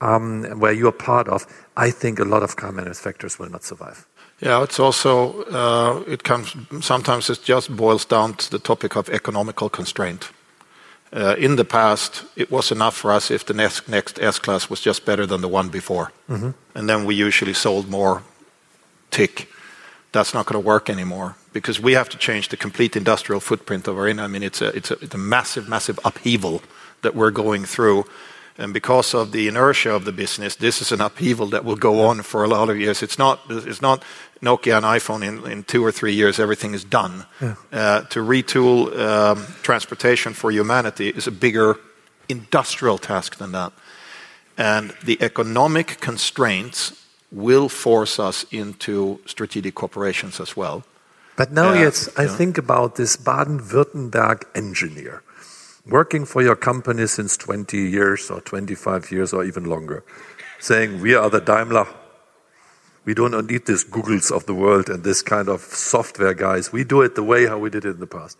[0.00, 1.46] um, where you are part of,
[1.76, 4.06] I think a lot of car manufacturers will not survive.
[4.40, 9.08] Yeah, it's also, uh, it comes sometimes it just boils down to the topic of
[9.08, 10.30] economical constraint.
[11.12, 15.04] Uh, in the past, it was enough for us if the next S-Class was just
[15.04, 16.10] better than the one before.
[16.28, 16.50] Mm-hmm.
[16.74, 18.22] And then we usually sold more
[19.10, 19.48] tick.
[20.10, 23.88] That's not going to work anymore because we have to change the complete industrial footprint
[23.88, 24.24] of our industry.
[24.24, 26.62] I mean, it's a massive, massive upheaval
[27.02, 28.04] that we're going through.
[28.58, 32.06] And because of the inertia of the business, this is an upheaval that will go
[32.06, 33.02] on for a lot of years.
[33.02, 34.04] It's not it's not
[34.42, 37.24] Nokia and iPhone in two or three years, everything is done.
[37.72, 41.76] Uh, to retool um, transportation for humanity is a bigger
[42.28, 43.72] industrial task than that.
[44.58, 46.92] And the economic constraints
[47.30, 50.84] will force us into strategic corporations as well.
[51.36, 55.22] But now, yes, I think about this Baden-Württemberg engineer
[55.86, 60.04] working for your company since 20 years or 25 years or even longer,
[60.60, 61.88] saying, "We are the Daimler.
[63.04, 66.72] We do not need these Googles of the world and this kind of software guys.
[66.72, 68.36] We do it the way how we did it in the past."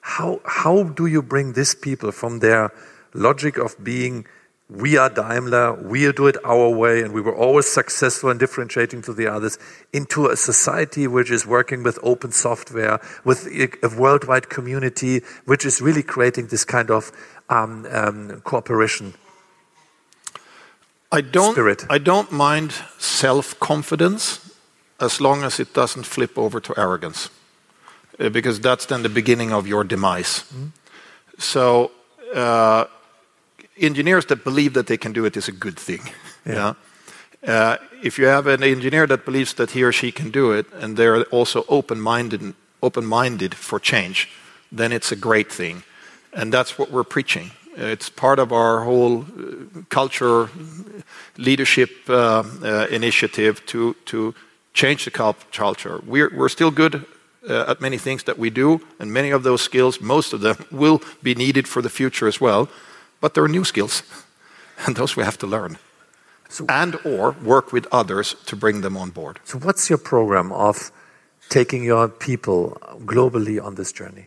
[0.00, 2.70] How do you bring these people from their
[3.14, 4.26] logic of being,
[4.68, 9.02] "We are Daimler, we do it our way, and we were always successful in differentiating
[9.02, 9.58] to the others,"
[9.92, 15.80] into a society which is working with open software, with a worldwide community which is
[15.80, 17.12] really creating this kind of
[17.50, 19.14] um, um, cooperation
[21.12, 21.84] I don't, spirit.
[21.88, 24.40] I don't mind self-confidence
[24.98, 27.30] as long as it doesn't flip over to arrogance
[28.18, 30.44] uh, because that's then the beginning of your demise.
[30.52, 30.70] Mm-hmm.
[32.34, 32.84] Uh,
[33.76, 36.00] Engineers that believe that they can do it is a good thing.
[36.46, 36.74] Yeah.
[37.46, 40.66] Uh, if you have an engineer that believes that he or she can do it
[40.72, 44.28] and they're also open-minded open-minded for change,
[44.70, 45.82] then it's a great thing.
[46.32, 47.50] And that's what we're preaching.
[47.76, 50.48] It's part of our whole uh, culture
[51.36, 52.44] leadership uh,
[52.90, 54.34] initiative to to
[54.72, 55.10] change the
[55.50, 56.00] culture.
[56.06, 57.04] We're still good
[57.48, 61.00] at many things that we do, and many of those skills, most of them will
[61.22, 62.68] be needed for the future as well.
[63.24, 64.02] But there are new skills,
[64.86, 65.78] and those we have to learn
[66.68, 69.40] and/or work with others to bring them on board.
[69.44, 70.92] So what's your program of
[71.48, 74.26] taking your people globally on this journey?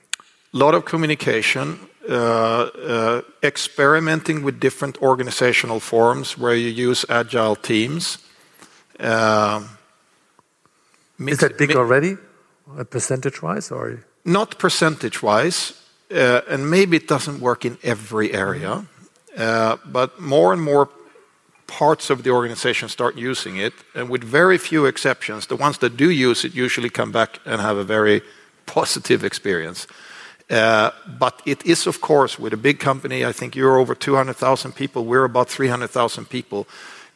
[0.53, 1.79] A lot of communication,
[2.09, 8.17] uh, uh, experimenting with different organizational forms where you use agile teams.
[8.99, 9.77] Um,
[11.19, 12.17] Is that big already,
[12.77, 13.99] uh, percentage-wise, or?
[14.23, 15.73] Not percentage-wise,
[16.09, 19.41] Uh, and maybe it doesn't work in every area, mm-hmm.
[19.41, 20.89] uh, but more and more
[21.67, 23.73] parts of the organization start using it.
[23.93, 27.61] And with very few exceptions, the ones that do use it usually come back and
[27.61, 28.21] have a very
[28.65, 29.87] positive experience.
[30.49, 34.71] Uh but it is, of course, with a big company, I think you're over 200,000
[34.73, 36.67] people, we're about 300,000 people.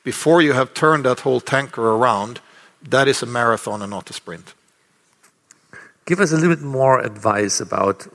[0.03, 2.41] Before you have turned that whole tanker around,
[2.89, 4.53] that is a marathon and not a sprint.
[6.05, 8.07] Give us a little bit more advice about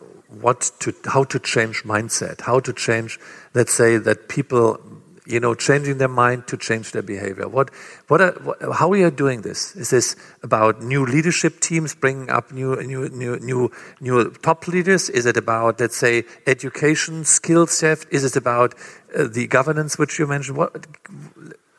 [1.07, 3.19] how to change mindset, how to change,
[3.55, 4.81] let's say, that people
[5.27, 7.49] you know, changing their mind to change their behavior.
[7.49, 7.71] What,
[8.07, 9.75] what, are, what how are you doing this?
[9.75, 15.11] Is this about new leadership teams bringing up new, new, new, new, new top leaders?
[15.11, 18.07] Is it about, let's say, education skills shift?
[18.13, 18.75] Is it about
[19.17, 20.59] uh, the governance which you mentioned?
[20.59, 20.87] What,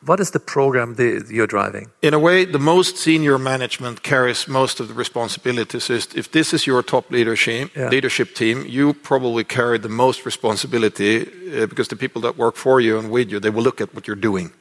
[0.06, 1.90] what is the program that you're driving?
[2.02, 5.90] In a way, the most senior management carries most of the responsibilities.
[5.90, 7.88] If this is your top leadership, yeah.
[7.88, 12.80] leadership team, you probably carry the most responsibility uh, because the people that work for
[12.80, 14.52] you and with you, they will look at what you're doing.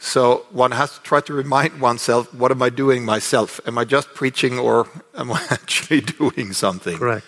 [0.00, 3.60] So one has to try to remind oneself, what am I doing myself?
[3.66, 6.96] Am I just preaching or am I actually doing something?
[6.96, 7.26] Correct.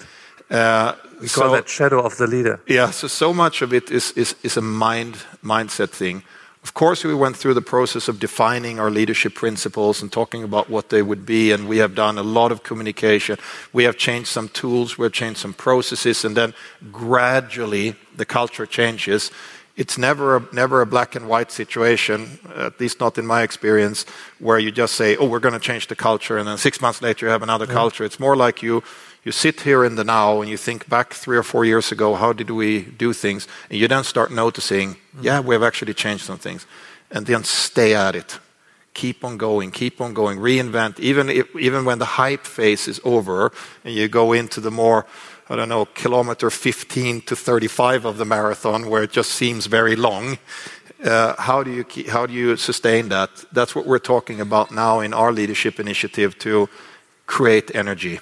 [0.51, 2.61] Uh, we call so, that shadow of the leader.
[2.67, 6.25] Yeah, so so much of it is, is, is a mind mindset thing.
[6.63, 10.71] Of course, we went through the process of defining our leadership principles and talking about
[10.71, 13.37] what they would be, and we have done a lot of communication.
[13.73, 16.55] We have changed some tools, we have changed some processes, and then
[16.93, 19.33] gradually the culture changes.
[19.77, 24.07] It's never a, never a black and white situation, at least not in my experience,
[24.39, 27.03] where you just say, oh, we're going to change the culture, and then six months
[27.03, 27.73] later you have another yeah.
[27.73, 28.05] culture.
[28.05, 28.85] It's more like you
[29.25, 32.15] you sit here in the now and you think back three or four years ago,
[32.15, 33.47] how did we do things?
[33.71, 36.67] And you then start noticing, yeah, we have actually changed some things.
[37.11, 38.41] And then stay at it.
[38.95, 40.99] Keep on going, keep on going, reinvent.
[40.99, 43.53] Even, if, even when the hype phase is over
[43.85, 45.07] and you go into the more,
[45.49, 49.95] I don't know, kilometer 15 to 35 of the marathon where it just seems very
[49.95, 50.39] long,
[51.05, 53.31] uh, how, do you keep, how do you sustain that?
[53.53, 56.69] That's what we're talking about now in our leadership initiative to
[57.27, 58.19] create energy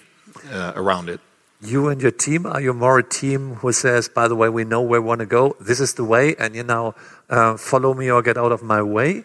[0.52, 1.20] uh, around it.
[1.62, 4.64] You and your team, are you more a team who says, by the way, we
[4.64, 6.94] know where we want to go, this is the way, and you now
[7.28, 9.24] uh, follow me or get out of my way?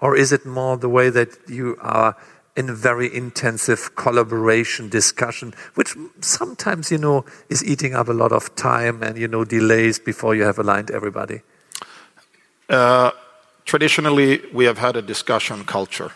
[0.00, 2.16] Or is it more the way that you are
[2.56, 8.32] in a very intensive collaboration discussion, which sometimes, you know, is eating up a lot
[8.32, 11.42] of time and, you know, delays before you have aligned everybody?
[12.68, 13.12] Uh,
[13.64, 16.12] traditionally, we have had a discussion culture.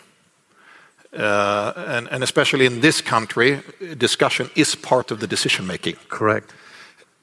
[1.13, 3.61] Uh, and, and especially in this country,
[3.97, 5.95] discussion is part of the decision making.
[6.07, 6.53] Correct.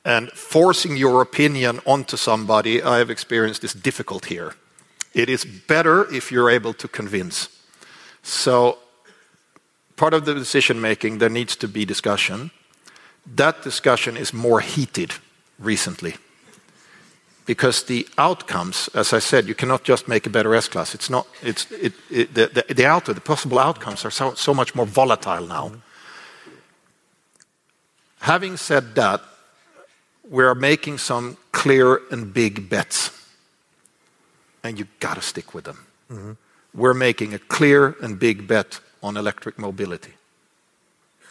[0.04, 4.54] And forcing your opinion onto somebody, I have experienced, is difficult here.
[5.14, 7.48] It is better if you're able to convince.
[8.22, 8.78] So,
[9.96, 12.50] part of the decision making, there needs to be discussion.
[13.36, 15.14] That discussion is more heated
[15.58, 16.16] recently
[17.48, 20.94] because the outcomes, as I said, you cannot just make a better S class.
[20.94, 21.26] It's not.
[21.42, 24.86] It's it, it, the, the, the out the possible outcomes are so, so much more
[24.86, 25.72] volatile now.
[28.20, 29.22] Having said that,
[30.30, 33.10] we are making some clear and big bets,
[34.62, 35.78] and you've got to stick with them.
[36.10, 36.36] Mm -hmm.
[36.70, 40.12] We're making a clear and big bet on electric mobility.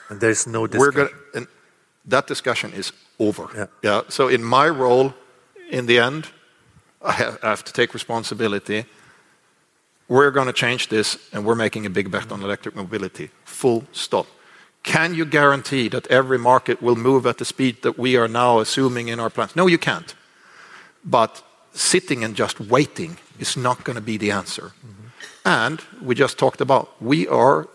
[0.09, 0.93] And there's no discussion.
[0.93, 1.47] We're gonna, and
[2.09, 3.49] that discussion is over.
[3.53, 3.67] Yeah.
[3.81, 4.03] yeah.
[4.07, 5.13] So in my role
[5.69, 6.27] in the end,
[7.01, 8.85] I have to take responsibility.
[10.07, 13.29] We're going to change this, and we're making a big bet on electric mobility.
[13.45, 14.27] Full stop.
[14.83, 18.59] Can you guarantee that every market will move at the speed that we are now
[18.59, 19.55] assuming in our plans?
[19.55, 20.15] No, you can't.
[21.03, 24.71] But sitting and just waiting is not going to be the answer.
[24.85, 25.07] Mm-hmm.
[25.45, 27.67] And we just talked about we are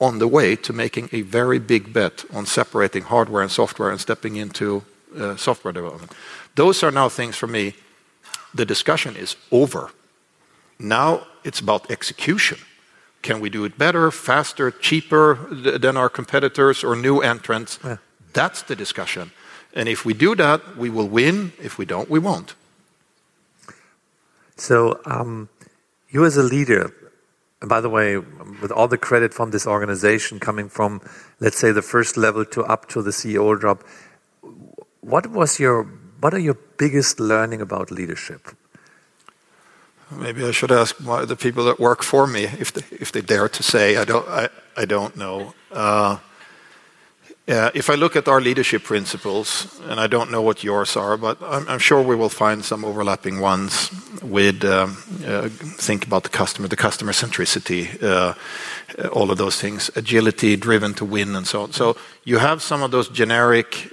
[0.00, 4.00] on the way to making a very big bet on separating hardware and software and
[4.00, 4.82] stepping into
[5.16, 6.12] uh, software development.
[6.54, 7.74] Those are now things for me.
[8.54, 9.90] The discussion is over.
[10.78, 12.58] Now it's about execution.
[13.22, 15.34] Can we do it better, faster, cheaper
[15.78, 17.78] than our competitors or new entrants?
[17.84, 17.98] Yeah.
[18.32, 19.30] That's the discussion.
[19.74, 21.52] And if we do that, we will win.
[21.62, 22.54] If we don't, we won't.
[24.56, 25.48] So, um,
[26.10, 26.92] you as a leader,
[27.60, 31.00] and by the way, with all the credit from this organization coming from,
[31.40, 33.82] let's say, the first level to up to the CEO job,
[35.00, 35.88] what was your
[36.22, 38.48] what are your biggest learning about leadership?
[40.10, 43.48] Maybe I should ask the people that work for me if they, if they dare
[43.48, 43.96] to say.
[43.96, 45.54] I don't, I, I don't know.
[45.72, 46.18] Uh,
[47.74, 51.38] if I look at our leadership principles, and I don't know what yours are, but
[51.42, 53.90] I'm, I'm sure we will find some overlapping ones
[54.22, 58.34] with um, uh, think about the customer, the customer centricity, uh,
[59.08, 61.72] all of those things, agility, driven to win, and so on.
[61.72, 63.92] So you have some of those generic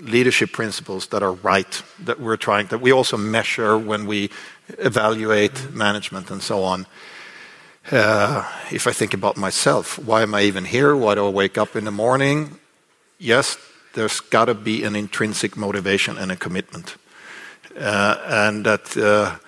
[0.00, 4.30] leadership principles that are right that we're trying that we also measure when we
[4.78, 6.86] evaluate management and so on.
[7.92, 10.96] Uh, if i think about myself why am i even here?
[10.96, 12.58] Why do i wake up in the morning?
[13.18, 13.56] Yes
[13.94, 16.96] there's got to be an intrinsic motivation and a commitment.
[17.78, 19.38] Uh, and that uh,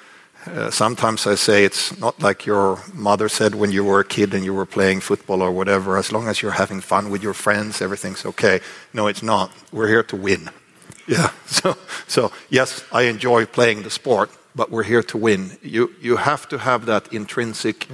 [0.71, 4.45] sometimes I say it's not like your mother said when you were a kid and
[4.45, 7.83] you were playing football or whatever, as long as you're having fun with your friends,
[7.83, 8.61] everything's okay.
[8.93, 9.51] No, it's not.
[9.73, 10.51] We're here to win.
[11.09, 11.31] Yeah.
[11.47, 11.77] So,
[12.09, 15.57] so yes, I enjoy playing the sport, but we're here to win.
[15.63, 17.87] You, you have to have that intrinsic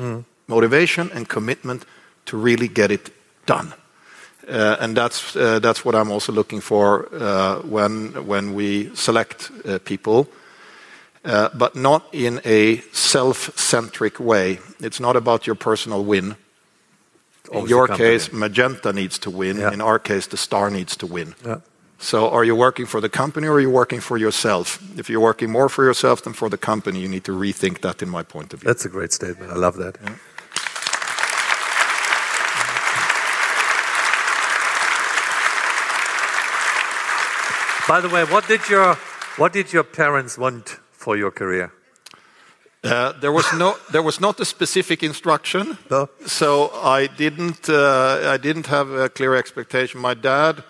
[0.49, 1.85] motivation and commitment
[2.25, 3.11] to really get it
[3.45, 3.75] done.
[4.49, 9.51] Uh, and that's, uh, that's what I'm also looking for uh, when, when we select
[9.65, 10.25] uh, people, uh,
[11.25, 14.59] Uh, but not in a self centric way.
[14.81, 16.35] It's not about your personal win.
[17.53, 19.61] In your case, Magenta needs to win.
[19.61, 21.35] In our case, the star needs to win.
[21.99, 24.83] So, are you working for the company or are you working for yourself?
[24.99, 28.03] If you're working more for yourself than for the company, you need to rethink that,
[28.03, 28.67] in my point of view.
[28.67, 29.53] That's a great statement.
[29.53, 29.97] I love that.
[37.87, 38.97] By the way, what did your
[39.37, 41.73] what did your parents want for your career?
[42.85, 46.09] Uh, there was no, there was not a specific instruction, No.
[46.27, 50.01] so I didn't, uh, I didn't have a clear expectation.
[50.01, 50.65] My dad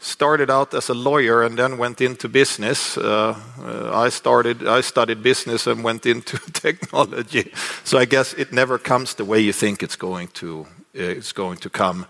[0.00, 2.98] started out as a lawyer and then went into business.
[2.98, 7.52] Uh, uh, I started, I studied business and went into technology.
[7.84, 10.66] So I guess it never comes the way you think it's going to,
[10.98, 12.06] uh, it's going to come.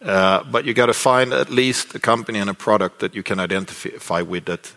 [0.00, 3.22] Uh, but you got to find at least a company and a product that you
[3.22, 4.72] can identify with that,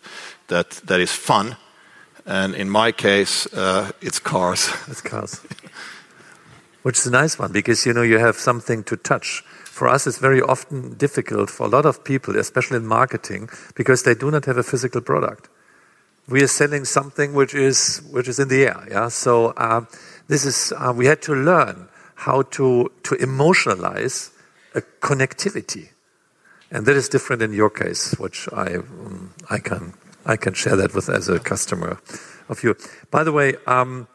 [0.48, 1.56] that, that is fun.
[2.28, 4.70] And in my case, uh, it's cars.
[4.88, 5.42] It's cars.
[6.84, 9.44] Which is a nice one because you know you have something to touch.
[9.64, 14.04] For us, it's very often difficult for a lot of people, especially in marketing, because
[14.04, 15.50] they do not have a physical product.
[16.28, 18.88] We are selling something which is which is in the air.
[18.90, 19.08] Yeah.
[19.08, 19.86] So uh,
[20.28, 24.32] this is uh, we had to learn how to to emotionalize
[24.76, 25.90] a connectivity,
[26.72, 29.94] and that is different in your case, which I um, I can
[30.28, 32.00] I can share that with as a customer
[32.48, 32.76] of you.
[33.10, 33.56] By the way.
[33.66, 34.08] Um,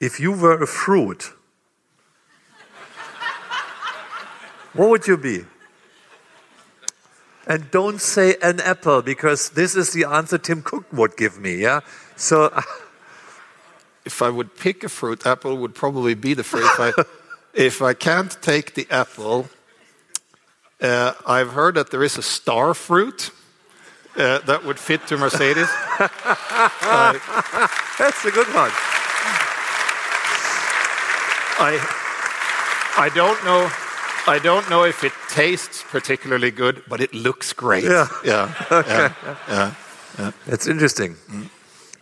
[0.00, 1.32] if you were a fruit,
[4.74, 5.44] what would you be?
[7.46, 11.56] And don't say an apple because this is the answer Tim Cook would give me.
[11.56, 11.80] Yeah.
[12.16, 12.52] So
[14.04, 16.64] if I would pick a fruit, apple would probably be the fruit.
[16.64, 17.04] if, I,
[17.54, 19.48] if I can't take the apple,
[20.82, 23.30] uh, I've heard that there is a star fruit
[24.16, 25.68] uh, that would fit to Mercedes.
[27.98, 28.70] that's a good one.
[31.58, 31.78] I,
[32.98, 33.70] I don't know.
[34.28, 37.84] I don't know if it tastes particularly good, but it looks great.
[37.84, 38.08] Yeah.
[38.24, 39.08] yeah, okay.
[39.48, 39.74] yeah,
[40.18, 40.32] yeah.
[40.46, 41.16] It's interesting.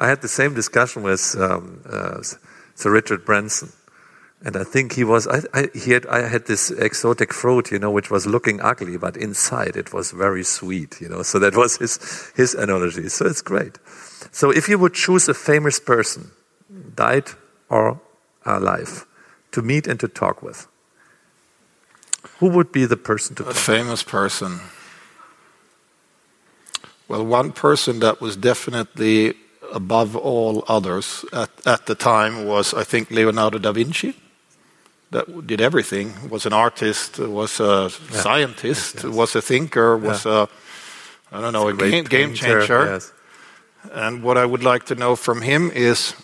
[0.01, 2.23] I had the same discussion with um, uh,
[2.75, 3.73] Sir Richard Branson,
[4.45, 5.26] and I think he was.
[5.26, 6.07] I, I, he had.
[6.07, 10.11] I had this exotic fruit, you know, which was looking ugly, but inside it was
[10.11, 11.22] very sweet, you know.
[11.22, 11.99] So that was his
[12.36, 13.09] his analogy.
[13.09, 13.78] So it's great.
[14.32, 16.30] So if you would choose a famous person,
[16.95, 17.30] died
[17.70, 18.01] or
[18.45, 19.07] alive,
[19.53, 20.68] to meet and to talk with,
[22.38, 24.61] who would be the person to A famous person.
[27.09, 29.34] Well, one person that was definitely
[29.72, 34.14] above all others at, at the time was, I think, Leonardo da Vinci.
[35.15, 36.12] That did everything.
[36.31, 39.15] Was an artist, was a scientist, Yes, yes.
[39.15, 40.49] was a thinker, was a
[41.33, 42.85] I don't know, a, Great game, game changer.
[42.93, 43.12] yes.
[43.93, 46.15] And what I would like to know from him is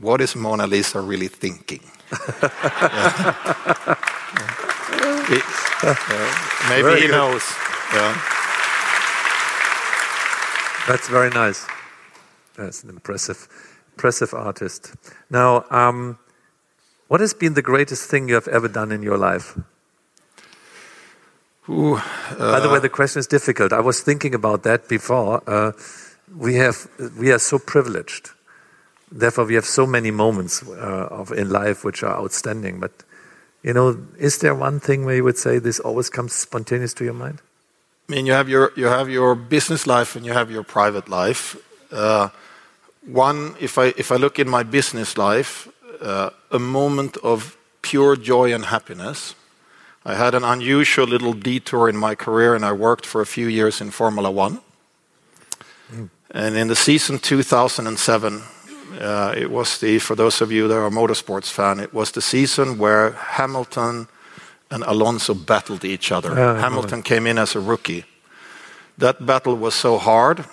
[0.00, 1.82] what is Mona Lisa really thinking?
[5.28, 5.42] Yeah.
[5.82, 7.12] Uh, maybe Very he good.
[7.16, 7.42] knows.
[7.94, 8.12] Yeah.
[10.88, 11.66] That's very nice.
[12.56, 13.48] That's an impressive,
[13.94, 14.94] impressive artist.
[15.30, 16.18] Now, um,
[17.08, 19.58] what has been the greatest thing you have ever done in your life?
[21.68, 22.00] Ooh,
[22.38, 23.72] By the way, the question is difficult.
[23.72, 25.42] I was thinking about that before.
[25.48, 25.72] Uh,
[26.36, 26.88] we have,
[27.18, 28.30] we are so privileged.
[29.10, 32.78] Therefore, we have so many moments uh, of in life which are outstanding.
[32.80, 32.92] But
[33.62, 37.04] you know, is there one thing where you would say this always comes spontaneous to
[37.04, 37.40] your mind?
[38.08, 41.08] I mean, you have your you have your business life and you have your private
[41.08, 41.56] life.
[41.90, 42.28] Uh,
[43.06, 45.70] one, if I if I look in my business life, uh,
[46.50, 49.34] a moment of pure joy and happiness.
[50.04, 53.48] I had an unusual little detour in my career, and I worked for a few
[53.48, 54.60] years in Formula One.
[56.30, 58.42] And in the season 2007,
[59.00, 62.20] uh, it was the for those of you that are motorsports fan, it was the
[62.20, 64.08] season where Hamilton
[64.70, 66.34] and Alonso battled each other.
[66.34, 68.04] Yeah, Hamilton came in as a rookie.
[68.98, 70.44] That battle was so hard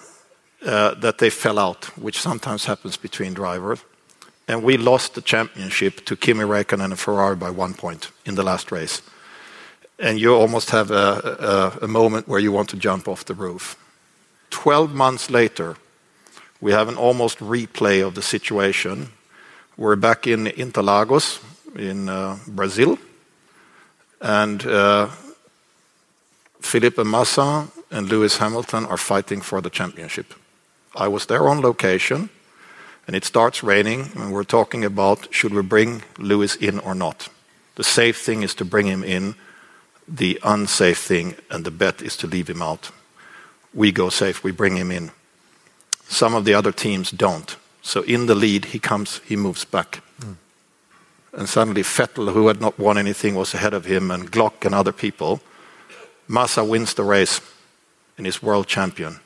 [0.65, 3.79] uh, that they fell out, which sometimes happens between drivers.
[4.47, 8.43] And we lost the championship to Kimi Räikkönen and Ferrari by one point in the
[8.43, 9.01] last race.
[9.99, 13.77] And you almost have a, moment where you want to jump off the roof.
[14.49, 15.75] 12 months later,
[16.59, 19.09] we have an almost replay of the situation.
[19.77, 21.39] We're back in Interlagos
[21.75, 22.97] in uh, Brazil.
[24.21, 25.09] And uh,
[26.59, 30.33] Felipe Massa and Lewis Hamilton are fighting for the championship.
[30.95, 32.29] I was there on location,
[33.05, 37.29] and it starts raining, and we're talking about should we bring Lewis in or not?
[37.75, 39.35] The safe thing is to bring him in.
[40.07, 42.91] The unsafe thing and the bet is to leave him out.
[43.73, 45.11] We go safe, we bring him in.
[46.07, 47.55] Some of the other teams don't.
[47.81, 50.01] So in the lead, he comes, he moves back.
[50.21, 50.33] Hmm.
[51.33, 54.75] And suddenly Vettel, who had not won anything, was ahead of him, and Glock and
[54.75, 55.41] other people.
[56.27, 57.41] Massa wins the race
[58.17, 59.19] and is world champion.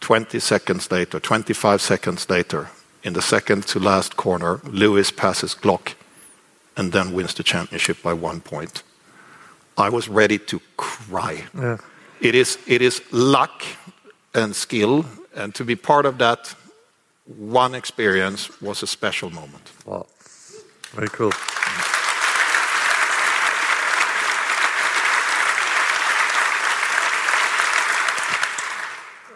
[0.00, 2.70] 20 seconds later, 25 seconds later,
[3.02, 5.94] in the second to last corner, Lewis passes Glock
[6.76, 8.82] and then wins the championship by one point.
[9.76, 11.44] I was ready to cry.
[11.54, 11.78] Yeah.
[12.20, 13.62] It is, it is luck
[14.34, 16.54] and skill, and to be part of that
[17.24, 19.72] one experience was a special moment.
[19.86, 20.06] Wow.
[20.92, 21.32] Very cool.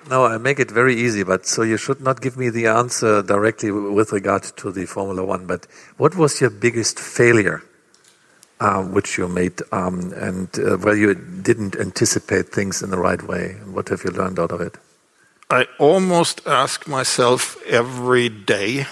[0.09, 3.23] No, I make it very easy, but so you should not give me the answer
[3.23, 5.47] directly with regard to the Formula One.
[5.47, 7.63] But what was your biggest failure,
[8.61, 13.23] uh, which you made, um, and uh, where you didn't anticipate things in the right
[13.23, 13.55] way?
[13.65, 14.77] What have you learned out of it?
[15.51, 18.87] I almost ask myself every day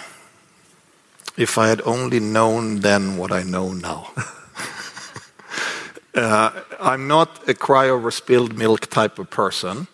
[1.36, 4.10] if I had only known then what I know now.
[6.14, 6.50] uh,
[6.80, 9.88] I'm not a cry over spilled milk type of person,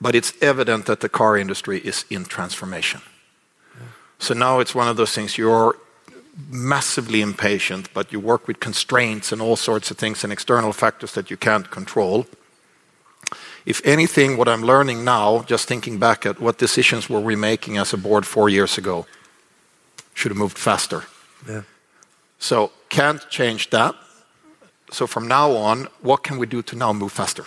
[0.00, 3.00] but it's evident that the car industry is in transformation.
[4.18, 5.76] So now it's one of those things you're
[6.50, 11.12] massively impatient, but you work with constraints and all sorts of things and external factors
[11.12, 12.26] that you can't control.
[13.66, 17.76] If anything, what I'm learning now, just thinking back at what decisions were we making
[17.76, 19.06] as a board four years ago,
[20.14, 21.04] should have moved faster.
[21.46, 21.62] Yeah.
[22.38, 23.94] So can't change that.
[24.90, 27.44] So from now on, what can we do to now move faster?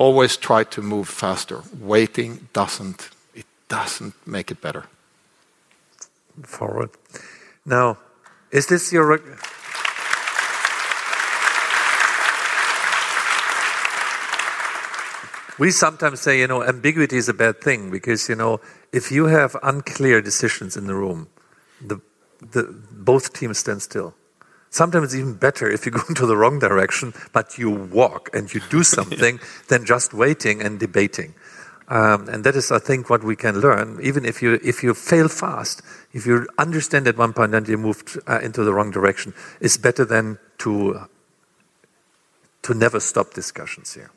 [0.00, 1.60] Always try to move faster.
[1.78, 4.84] Waiting doesn't it doesn't make it better.
[6.42, 6.88] Forward.
[7.66, 7.98] Now,
[8.50, 9.20] is this your?
[15.58, 18.62] We sometimes say, you know, ambiguity is a bad thing because, you know,
[18.94, 21.28] if you have unclear decisions in the room,
[21.86, 22.00] the,
[22.40, 24.14] the, both teams stand still.
[24.70, 28.52] Sometimes it's even better if you go into the wrong direction, but you walk and
[28.52, 31.34] you do something than just waiting and debating.
[31.88, 33.98] Um, and that is, I think, what we can learn.
[34.00, 37.76] Even if you if you fail fast, if you understand at one point and you
[37.76, 41.08] moved uh, into the wrong direction, it's better than to
[42.62, 44.10] to never stop discussions here.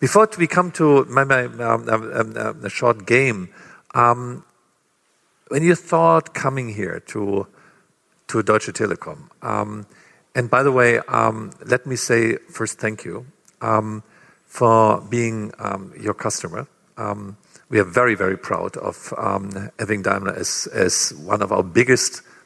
[0.00, 3.50] Before we come to my, my um, um, um, um, a short game,
[3.94, 4.44] um,
[5.48, 7.46] when you thought coming here to
[8.28, 9.86] to Deutsche Telekom, um,
[10.34, 13.26] and by the way, um, let me say first thank you
[13.60, 14.02] um,
[14.46, 15.52] for being
[16.00, 16.66] your customer.
[17.70, 19.12] We are very very proud of
[19.78, 22.37] having Daimler as one of our biggest uh,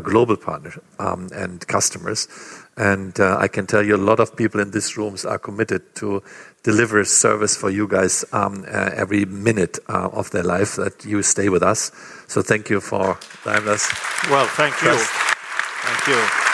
[0.00, 2.28] global partners um, and customers.
[2.76, 5.94] And uh, I can tell you, a lot of people in these rooms are committed
[5.96, 6.22] to
[6.62, 11.22] deliver service for you guys um, uh, every minute uh, of their life that you
[11.22, 11.90] stay with us.
[12.26, 13.88] So thank you for Daimler's.
[14.28, 14.96] Well, thank you.
[14.98, 16.46] Thank you.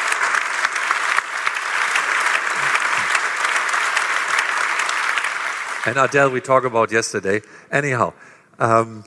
[5.84, 7.40] And Adele, we talked about yesterday.
[7.72, 8.12] Anyhow,
[8.60, 9.04] um,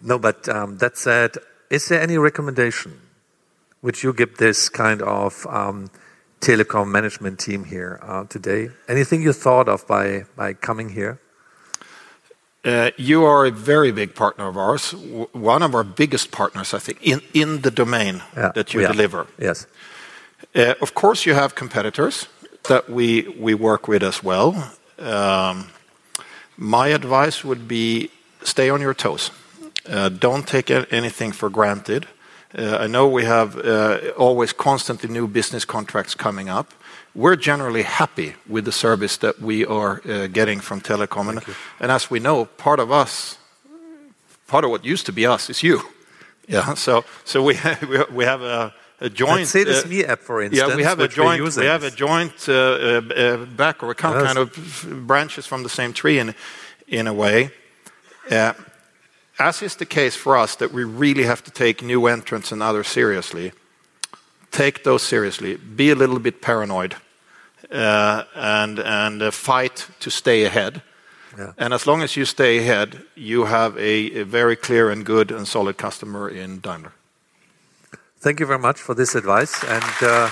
[0.00, 1.36] no, but um, that said,
[1.70, 3.00] is there any recommendation
[3.80, 5.90] which you give this kind of um,
[6.40, 8.70] Telekom management team here uh, today?
[8.88, 11.18] Anything you thought of by, by coming here?
[12.64, 16.74] Uh, you are a very big partner of ours, w- one of our biggest partners,
[16.74, 18.88] I think, in, in the domain Yeah, that you are.
[18.92, 19.26] deliver.
[19.38, 19.66] Yes.
[20.54, 22.26] Uh, of course, you have competitors
[22.68, 24.72] that we, we work with as well.
[24.98, 25.68] Um,
[26.56, 28.10] my advice would be
[28.42, 29.30] stay on your toes.
[29.88, 32.06] Uh, don't take anything for granted.
[32.56, 36.72] Uh, I know we have uh, always constantly new business contracts coming up.
[37.14, 41.28] We're generally happy with the service that we are getting from Telekom.
[41.28, 41.40] And,
[41.80, 43.38] and as we know, part of us,
[44.46, 45.80] part of what used to be us is you.
[46.50, 49.40] Yeah, so, so we, have, we have a, a joint.
[49.40, 50.66] Mercedes uh, Me app, for instance.
[50.70, 51.42] yeah, we have a joint.
[51.56, 52.46] We have a joint
[53.54, 54.00] back, or Yes.
[54.00, 56.34] kind of branches from the same tree in
[56.86, 57.50] in a way.
[59.38, 62.62] As is the case for us, that we really have to take new entrants and
[62.62, 63.52] others seriously.
[64.50, 65.56] Take those seriously.
[65.56, 66.96] Be a little bit paranoid,
[67.70, 70.82] uh, and and uh, fight to stay ahead.
[71.56, 75.46] And as long as you stay ahead, you have a, very clear and good and
[75.46, 76.92] solid customer in Daimler.
[78.18, 79.62] Thank you very much for this advice.
[79.62, 80.30] And uh,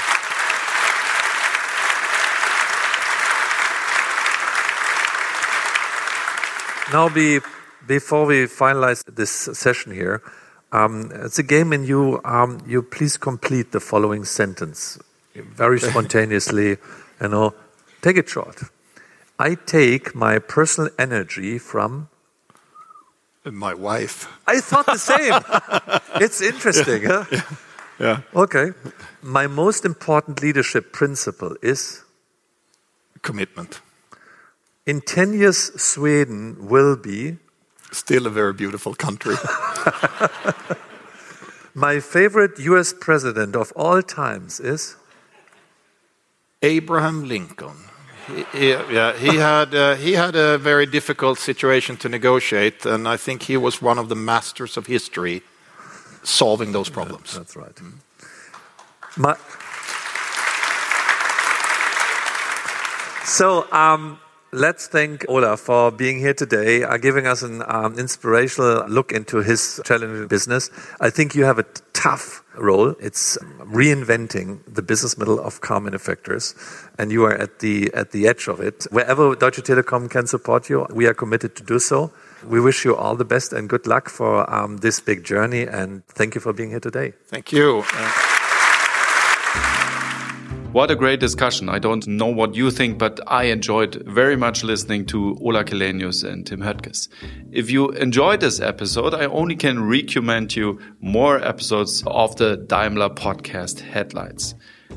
[6.92, 7.38] now, be,
[7.86, 10.22] before we finalize this session here,
[10.72, 14.98] um, it's a game, and you um, you please complete the following sentence
[15.34, 16.76] very spontaneously.
[17.20, 17.54] You know,
[18.02, 18.62] take it short.
[19.38, 22.08] I take my personal energy from
[23.44, 24.28] my wife.
[24.46, 25.40] I thought the same.
[26.22, 27.24] it's interesting, yeah.
[27.30, 27.56] huh?
[27.98, 28.20] Yeah.
[28.34, 28.72] Okay.
[29.22, 32.02] My most important leadership principle is
[33.22, 33.80] commitment.
[34.86, 37.38] In 10 years, Sweden will be
[37.96, 39.36] still a very beautiful country.
[41.74, 44.96] My favorite US president of all times is
[46.62, 47.76] Abraham Lincoln.
[48.52, 53.16] He, yeah, he had uh, he had a very difficult situation to negotiate, and I
[53.16, 55.42] think he was one of the masters of history
[56.22, 57.32] solving those problems.
[57.32, 57.74] Yeah, that's right.
[57.74, 57.92] Mm.
[59.16, 59.36] My,
[63.24, 64.18] so um,
[64.52, 69.38] let's thank Ola for being here today, uh, giving us an um, inspirational look into
[69.38, 70.70] his challenging business.
[71.00, 72.94] I think you have a tough role.
[73.00, 76.54] It's reinventing the business model of car manufacturers,
[76.98, 78.86] and you are at the at the edge of it.
[78.90, 82.12] Wherever Deutsche Telekom can support you, we are committed to do so.
[82.46, 86.06] We wish you all the best and good luck for um, this big journey, and
[86.06, 87.12] thank you for being here today.
[87.28, 87.82] Thank you.
[90.76, 91.70] What a great discussion.
[91.70, 96.22] I don't know what you think, but I enjoyed very much listening to Ola Källenius
[96.22, 97.08] and Tim Höttges.
[97.50, 103.08] If you enjoyed this episode, I only can recommend you more episodes of the Daimler
[103.08, 104.54] podcast headlights.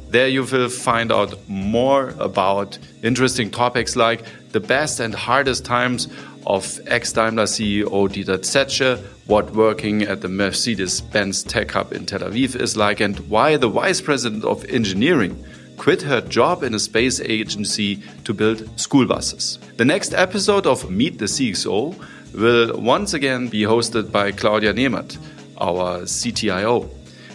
[0.09, 6.09] There you will find out more about interesting topics like the best and hardest times
[6.45, 12.59] of ex-Daimler CEO Dieter Zetsche, what working at the Mercedes-Benz Tech Hub in Tel Aviv
[12.59, 15.41] is like, and why the Vice President of Engineering
[15.79, 19.57] quit her job in a space agency to build school buses.
[19.77, 21.95] The next episode of Meet the CXO
[22.35, 25.17] will once again be hosted by Claudia Nemat,
[25.57, 26.87] our CTIO.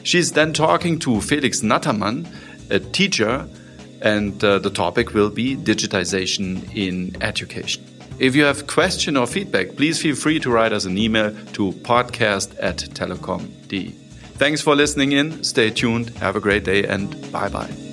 [0.05, 2.28] She's then talking to Felix Nattermann,
[2.70, 3.49] a teacher,
[4.03, 7.82] and uh, the topic will be digitization in education.
[8.18, 11.72] If you have question or feedback, please feel free to write us an email to
[11.82, 13.88] podcast at telekom.de.
[14.36, 15.42] Thanks for listening in.
[15.42, 16.11] Stay tuned.
[16.18, 17.84] Have a great day and bye bye.